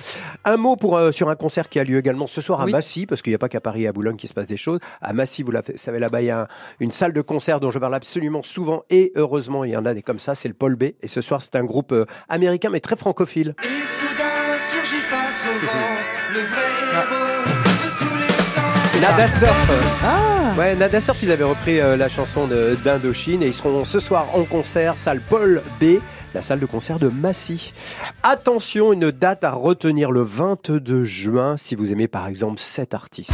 Un 0.45 0.57
mot 0.57 0.75
pour, 0.75 0.95
euh, 0.97 1.11
sur 1.11 1.29
un 1.29 1.35
concert 1.35 1.69
qui 1.69 1.79
a 1.79 1.83
lieu 1.83 1.97
également 1.97 2.27
ce 2.27 2.41
soir 2.41 2.61
à 2.61 2.65
Oui. 2.65 2.71
Massy, 2.71 3.05
parce 3.05 3.21
qu'il 3.21 3.31
n'y 3.31 3.35
a 3.35 3.39
pas 3.39 3.49
qu'à 3.49 3.59
Paris 3.61 3.83
et 3.83 3.87
à 3.87 3.91
Boulogne 3.93 4.15
qui 4.15 4.27
se 4.27 4.33
passe 4.33 4.47
des 4.47 4.57
choses. 4.57 4.79
À 5.01 5.13
Massy, 5.13 5.43
vous 5.43 5.51
savez 5.75 5.99
là-bas, 5.99 6.21
il 6.21 6.25
y 6.27 6.29
a 6.31 6.41
un- 6.41 6.47
une 6.79 6.91
salle 6.91 7.13
de 7.13 7.21
concert 7.21 7.59
dont 7.59 7.71
je 7.71 7.79
parle 7.79 7.95
absolument 7.95 8.43
souvent, 8.43 8.83
et 8.89 9.11
heureusement, 9.15 9.63
il 9.63 9.71
y 9.71 9.77
en 9.77 9.85
a 9.85 9.93
des 9.93 10.01
comme 10.01 10.19
ça, 10.19 10.35
c'est 10.35 10.47
le 10.47 10.53
Paul 10.53 10.68
B. 10.75 10.83
Et 11.01 11.07
ce 11.07 11.21
soir, 11.21 11.41
c'est 11.41 11.55
un 11.55 11.63
groupe 11.63 11.91
euh, 11.91 12.05
américain, 12.29 12.69
mais 12.71 12.79
très 12.79 12.95
francophile. 12.95 13.55
Et 13.63 13.67
soudain 13.85 14.57
surgit 14.57 15.01
face 15.01 15.47
au 15.47 15.65
vent 15.65 15.71
le 16.33 16.39
vrai 16.39 16.67
héros 16.93 17.43
de 17.45 17.97
tous 17.97 18.15
les 18.15 18.27
temps. 18.55 19.11
Nada 19.11 19.27
Surf. 19.27 19.69
Ah 20.03 20.53
Ouais, 20.57 20.75
Nada 20.75 20.99
Surf, 20.99 21.21
ils 21.23 21.31
avaient 21.31 21.43
repris 21.43 21.79
euh, 21.79 21.95
la 21.95 22.09
chanson 22.09 22.47
de- 22.47 22.77
d'Indochine 22.83 23.43
et 23.43 23.47
ils 23.47 23.53
seront 23.53 23.85
ce 23.85 23.99
soir 23.99 24.27
en 24.35 24.43
concert, 24.43 24.97
salle 24.99 25.21
Paul 25.21 25.61
B, 25.79 25.99
la 26.33 26.41
salle 26.41 26.59
de 26.59 26.65
concert 26.65 26.99
de 26.99 27.07
Massy. 27.07 27.71
Attention, 28.23 28.91
une 28.93 29.11
date 29.11 29.43
à 29.43 29.51
retenir 29.51 30.11
le 30.11 30.21
22 30.23 31.03
juin 31.03 31.55
si 31.57 31.75
vous 31.75 31.91
aimez 31.91 32.07
par 32.07 32.27
exemple 32.27 32.59
cet 32.59 32.93
artiste. 32.93 33.31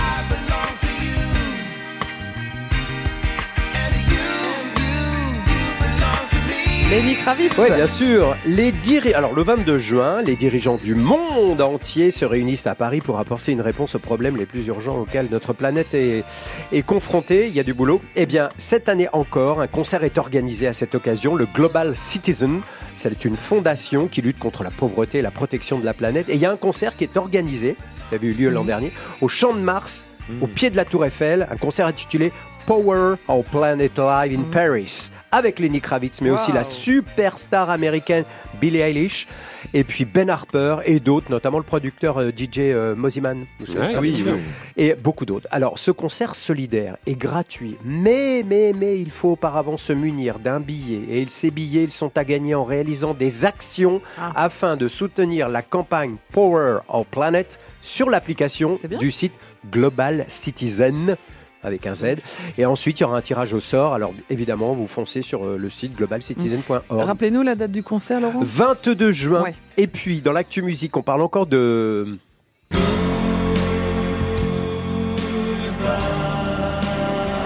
Lenny 6.95 7.15
Kravitz. 7.15 7.57
Oui, 7.57 7.67
bien 7.75 7.87
sûr. 7.87 8.37
Les 8.45 8.71
diri- 8.71 9.13
Alors, 9.13 9.33
le 9.33 9.41
22 9.43 9.77
juin, 9.77 10.21
les 10.21 10.37
dirigeants 10.37 10.79
du 10.81 10.95
monde 10.95 11.59
entier 11.59 12.09
se 12.09 12.23
réunissent 12.23 12.67
à 12.67 12.75
Paris 12.75 13.01
pour 13.01 13.19
apporter 13.19 13.51
une 13.51 13.59
réponse 13.59 13.95
aux 13.95 13.99
problèmes 13.99 14.37
les 14.37 14.45
plus 14.45 14.65
urgents 14.67 14.99
auxquels 14.99 15.27
notre 15.29 15.51
planète 15.51 15.93
est, 15.93 16.23
est 16.71 16.81
confrontée. 16.85 17.47
Il 17.47 17.53
y 17.53 17.59
a 17.59 17.63
du 17.63 17.73
boulot. 17.73 18.01
Eh 18.15 18.25
bien, 18.25 18.47
cette 18.57 18.87
année 18.87 19.09
encore, 19.11 19.59
un 19.59 19.67
concert 19.67 20.05
est 20.05 20.17
organisé 20.17 20.67
à 20.67 20.73
cette 20.73 20.95
occasion, 20.95 21.35
le 21.35 21.47
Global 21.53 21.97
Citizen. 21.97 22.61
C'est 22.95 23.25
une 23.25 23.35
fondation 23.35 24.07
qui 24.07 24.21
lutte 24.21 24.39
contre 24.39 24.63
la 24.63 24.71
pauvreté 24.71 25.17
et 25.17 25.21
la 25.21 25.31
protection 25.31 25.77
de 25.79 25.83
la 25.83 25.93
planète. 25.93 26.29
Et 26.29 26.35
il 26.35 26.39
y 26.39 26.45
a 26.45 26.51
un 26.51 26.55
concert 26.55 26.95
qui 26.95 27.03
est 27.03 27.17
organisé, 27.17 27.75
ça 28.09 28.15
avait 28.15 28.27
eu 28.27 28.33
lieu 28.33 28.49
l'an 28.49 28.63
dernier, 28.63 28.93
au 29.19 29.27
Champ 29.27 29.51
de 29.53 29.59
Mars, 29.59 30.05
au 30.41 30.47
pied 30.47 30.69
de 30.69 30.77
la 30.77 30.85
Tour 30.85 31.03
Eiffel, 31.03 31.45
un 31.51 31.57
concert 31.57 31.87
intitulé 31.87 32.31
Power 32.65 33.15
Our 33.27 33.43
Planet 33.43 33.91
Live 33.97 34.39
in 34.39 34.43
Paris, 34.49 35.11
avec 35.35 35.59
Lenny 35.59 35.81
Kravitz, 35.81 36.21
mais 36.21 36.29
aussi 36.29 36.51
la 36.53 36.63
superstar 36.63 37.69
américaine 37.69 38.23
Billie 38.61 38.79
Eilish, 38.79 39.27
et 39.73 39.83
puis 39.83 40.05
Ben 40.05 40.29
Harper 40.29 40.77
et 40.85 40.99
d'autres, 41.01 41.29
notamment 41.29 41.57
le 41.57 41.63
producteur 41.63 42.19
euh, 42.19 42.29
DJ 42.29 42.59
euh, 42.59 42.95
Ouais, 42.95 43.97
oui, 43.99 44.13
sûr. 44.13 44.25
oui. 44.33 44.39
Et 44.77 44.93
beaucoup 44.95 45.25
d'autres. 45.25 45.47
Alors, 45.51 45.77
ce 45.77 45.91
concert 45.91 46.35
solidaire 46.35 46.95
est 47.05 47.15
gratuit, 47.15 47.75
mais, 47.83 48.43
mais, 48.47 48.71
mais, 48.73 48.99
il 48.99 49.09
faut 49.11 49.31
auparavant 49.31 49.75
se 49.77 49.91
munir 49.91 50.39
d'un 50.39 50.59
billet. 50.59 51.01
Et 51.19 51.25
ces 51.27 51.51
billets, 51.51 51.83
ils 51.83 51.91
sont 51.91 52.11
à 52.17 52.23
gagner 52.23 52.55
en 52.55 52.63
réalisant 52.63 53.13
des 53.13 53.43
actions 53.45 54.01
Ah. 54.17 54.31
afin 54.35 54.77
de 54.77 54.87
soutenir 54.87 55.49
la 55.49 55.61
campagne 55.61 56.15
Power 56.31 56.79
Our 56.87 57.05
Planet 57.05 57.59
sur 57.81 58.09
l'application 58.09 58.77
du 58.99 59.11
site 59.11 59.33
Global 59.69 60.25
Citizen 60.27 61.17
avec 61.65 61.87
un 61.87 61.93
Z. 61.93 62.17
Et 62.57 62.65
ensuite, 62.65 62.99
il 62.99 63.03
y 63.03 63.05
aura 63.05 63.17
un 63.17 63.21
tirage 63.21 63.53
au 63.53 63.59
sort. 63.59 63.93
Alors, 63.93 64.13
évidemment, 64.29 64.73
vous 64.73 64.87
foncez 64.87 65.21
sur 65.21 65.45
euh, 65.45 65.57
le 65.57 65.69
site 65.69 65.95
globalcitizen.org. 65.95 66.83
Rappelez-nous 66.89 67.41
la 67.41 67.55
date 67.55 67.71
du 67.71 67.83
concert, 67.83 68.21
Laurent? 68.21 68.39
22 68.41 69.11
juin. 69.11 69.41
Ouais. 69.43 69.55
Et 69.77 69.87
puis, 69.87 70.21
dans 70.21 70.31
l'actu 70.31 70.61
musique, 70.61 70.95
on 70.95 71.01
parle 71.01 71.21
encore 71.21 71.47
de... 71.47 72.17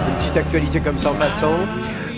Une 0.08 0.16
petite 0.18 0.36
actualité 0.36 0.80
comme 0.80 0.98
ça 0.98 1.10
en 1.10 1.14
passant. 1.14 1.54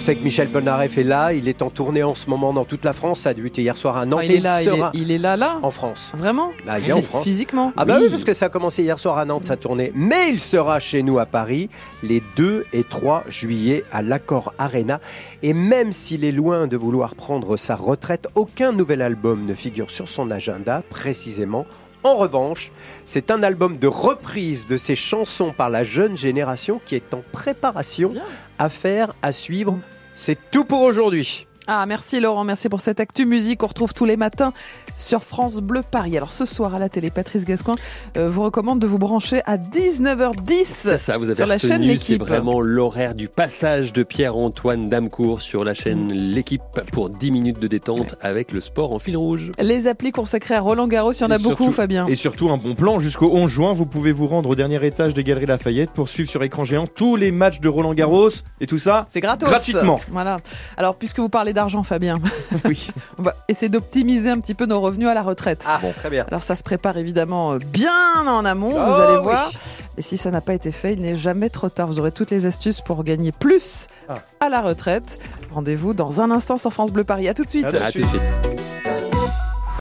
Savez 0.02 0.18
que 0.18 0.24
Michel 0.24 0.48
Polnareff 0.48 0.98
est 0.98 1.04
là, 1.04 1.32
il 1.32 1.46
est 1.46 1.62
en 1.62 1.70
tournée 1.70 2.02
en 2.02 2.16
ce 2.16 2.28
moment 2.28 2.52
dans 2.52 2.64
toute 2.64 2.84
la 2.84 2.92
France, 2.92 3.20
ça 3.20 3.28
a 3.28 3.34
débuté 3.34 3.62
hier 3.62 3.76
soir 3.76 3.96
à 3.96 4.04
Nantes 4.04 4.18
Ah, 4.22 4.24
il 4.24 4.32
et 4.32 4.36
est 4.38 4.40
là, 4.40 4.60
il 4.60 4.64
sera 4.64 4.90
est, 4.92 4.98
il 4.98 5.10
est 5.12 5.18
là, 5.18 5.36
là 5.36 5.60
en 5.62 5.70
France. 5.70 6.10
Vraiment 6.16 6.50
Bah, 6.66 6.80
il 6.80 6.88
est 6.88 6.92
en 6.92 7.02
France. 7.02 7.22
Physiquement 7.22 7.72
Ah 7.76 7.84
bah 7.84 7.98
oui, 8.00 8.08
parce 8.10 8.24
que 8.24 8.32
ça 8.32 8.46
a 8.46 8.48
commencé 8.48 8.82
hier 8.82 8.98
soir 8.98 9.16
à 9.16 9.24
Nantes, 9.24 9.44
sa 9.44 9.56
tournée. 9.56 9.92
Mais 9.94 10.30
il 10.30 10.40
sera 10.40 10.80
chez 10.80 11.04
nous 11.04 11.20
à 11.20 11.26
Paris 11.26 11.70
les 12.02 12.20
2 12.34 12.66
et 12.72 12.82
3 12.82 13.22
juillet 13.28 13.84
à 13.92 14.02
l'Accor 14.02 14.52
Arena. 14.58 15.00
Et 15.44 15.52
même 15.54 15.92
s'il 15.92 16.24
est 16.24 16.32
loin 16.32 16.66
de 16.66 16.76
vouloir 16.76 17.14
prendre 17.14 17.56
sa 17.56 17.76
retraite, 17.76 18.26
aucun 18.34 18.72
nouvel 18.72 19.02
album 19.02 19.46
ne 19.46 19.54
figure 19.54 19.92
sur 19.92 20.08
son 20.08 20.32
agenda 20.32 20.82
précisément. 20.90 21.64
En 22.02 22.16
revanche, 22.16 22.72
c'est 23.04 23.30
un 23.30 23.44
album 23.44 23.78
de 23.78 23.86
reprise 23.86 24.66
de 24.66 24.76
ses 24.76 24.96
chansons 24.96 25.52
par 25.56 25.70
la 25.70 25.84
jeune 25.84 26.16
génération 26.16 26.80
qui 26.84 26.96
est 26.96 27.14
en 27.14 27.22
préparation. 27.30 28.08
Bien. 28.08 28.24
Affaire 28.58 29.14
à 29.22 29.30
suivre. 29.30 29.78
C'est 30.14 30.38
tout 30.50 30.64
pour 30.64 30.82
aujourd'hui. 30.82 31.46
Ah, 31.68 31.86
merci 31.86 32.18
Laurent, 32.18 32.42
merci 32.42 32.68
pour 32.68 32.80
cette 32.80 32.98
actu 32.98 33.24
musique 33.24 33.60
qu'on 33.60 33.68
retrouve 33.68 33.94
tous 33.94 34.04
les 34.04 34.16
matins 34.16 34.52
sur 34.98 35.22
France 35.22 35.58
Bleu 35.60 35.82
Paris. 35.88 36.16
Alors 36.16 36.32
ce 36.32 36.44
soir 36.44 36.74
à 36.74 36.80
la 36.80 36.88
télé, 36.88 37.10
Patrice 37.10 37.44
Gascoin 37.44 37.76
euh, 38.16 38.28
vous 38.28 38.42
recommande 38.42 38.80
de 38.80 38.86
vous 38.88 38.98
brancher 38.98 39.42
à 39.46 39.56
19h10 39.58 40.64
C'est 40.64 40.98
ça, 40.98 41.18
vous 41.18 41.24
avez 41.26 41.36
sur 41.36 41.46
la 41.46 41.58
chaîne 41.58 41.82
retenu, 41.82 41.98
c'est 41.98 42.12
L'équipe. 42.14 42.20
vraiment 42.20 42.60
l'horaire 42.60 43.14
du 43.14 43.28
passage 43.28 43.92
de 43.92 44.02
Pierre-Antoine 44.02 44.88
Damecourt 44.88 45.40
sur 45.40 45.62
la 45.62 45.74
chaîne. 45.74 46.12
L'équipe 46.12 46.62
pour 46.90 47.10
10 47.10 47.30
minutes 47.30 47.60
de 47.60 47.68
détente 47.68 48.16
avec 48.20 48.50
le 48.50 48.60
sport 48.60 48.92
en 48.92 48.98
fil 48.98 49.16
rouge. 49.16 49.52
Les 49.60 49.86
applis 49.86 50.10
consacrées 50.10 50.56
à 50.56 50.60
Roland 50.60 50.88
Garros, 50.88 51.12
il 51.12 51.20
y 51.20 51.24
en 51.24 51.30
a 51.30 51.38
beaucoup, 51.38 51.70
Fabien. 51.70 52.06
Et 52.08 52.16
surtout 52.16 52.50
un 52.50 52.56
bon 52.56 52.74
plan. 52.74 52.98
Jusqu'au 52.98 53.30
11 53.32 53.48
juin, 53.48 53.72
vous 53.72 53.86
pouvez 53.86 54.10
vous 54.10 54.26
rendre 54.26 54.48
au 54.48 54.54
dernier 54.56 54.84
étage 54.84 55.14
des 55.14 55.22
Galeries 55.22 55.46
Lafayette 55.46 55.92
pour 55.92 56.08
suivre 56.08 56.28
sur 56.28 56.42
écran 56.42 56.64
géant 56.64 56.88
tous 56.88 57.14
les 57.14 57.30
matchs 57.30 57.60
de 57.60 57.68
Roland 57.68 57.94
Garros 57.94 58.30
et 58.60 58.66
tout 58.66 58.78
ça. 58.78 59.06
C'est 59.10 59.20
gratos. 59.20 59.48
Gratuitement. 59.48 60.00
Voilà. 60.08 60.38
Alors, 60.76 60.96
puisque 60.96 61.20
vous 61.20 61.28
parlez 61.28 61.51
d'argent, 61.52 61.82
Fabien, 61.82 62.18
Oui. 62.64 62.88
on 63.18 63.22
va 63.22 63.34
essayer 63.48 63.68
d'optimiser 63.68 64.30
un 64.30 64.38
petit 64.40 64.54
peu 64.54 64.66
nos 64.66 64.80
revenus 64.80 65.08
à 65.08 65.14
la 65.14 65.22
retraite. 65.22 65.62
Ah 65.66 65.78
bon, 65.82 65.92
très 65.92 66.10
bien. 66.10 66.24
Alors, 66.28 66.42
ça 66.42 66.54
se 66.56 66.62
prépare 66.62 66.96
évidemment 66.96 67.52
euh, 67.52 67.58
bien 67.58 67.92
en 68.26 68.44
amont, 68.44 68.70
vous 68.70 68.76
Oh, 68.76 69.00
allez 69.00 69.16
oui. 69.18 69.22
voir. 69.22 69.50
Et 69.98 70.02
si 70.02 70.16
ça 70.16 70.30
n'a 70.30 70.40
pas 70.40 70.54
été 70.54 70.72
fait, 70.72 70.92
il 70.94 71.00
n'est 71.02 71.16
jamais 71.16 71.50
trop 71.50 71.68
tard. 71.68 71.86
Vous 71.86 71.98
aurez 71.98 72.12
toutes 72.12 72.30
les 72.30 72.46
astuces 72.46 72.80
pour 72.80 73.04
gagner 73.04 73.32
plus 73.32 73.88
Ah. 74.08 74.18
à 74.40 74.48
la 74.48 74.60
retraite. 74.62 75.18
Rendez-vous 75.52 75.94
dans 75.94 76.20
un 76.20 76.30
instant 76.30 76.56
sur 76.56 76.72
France 76.72 76.90
Bleu 76.92 77.04
Paris. 77.04 77.28
À 77.28 77.34
tout 77.34 77.44
de 77.44 77.50
suite. 77.50 77.64
À 77.66 77.70
tout 77.72 77.76
de 77.78 77.82
À 77.82 77.92
tout 77.92 77.98
de 78.00 78.06
suite. 78.06 78.51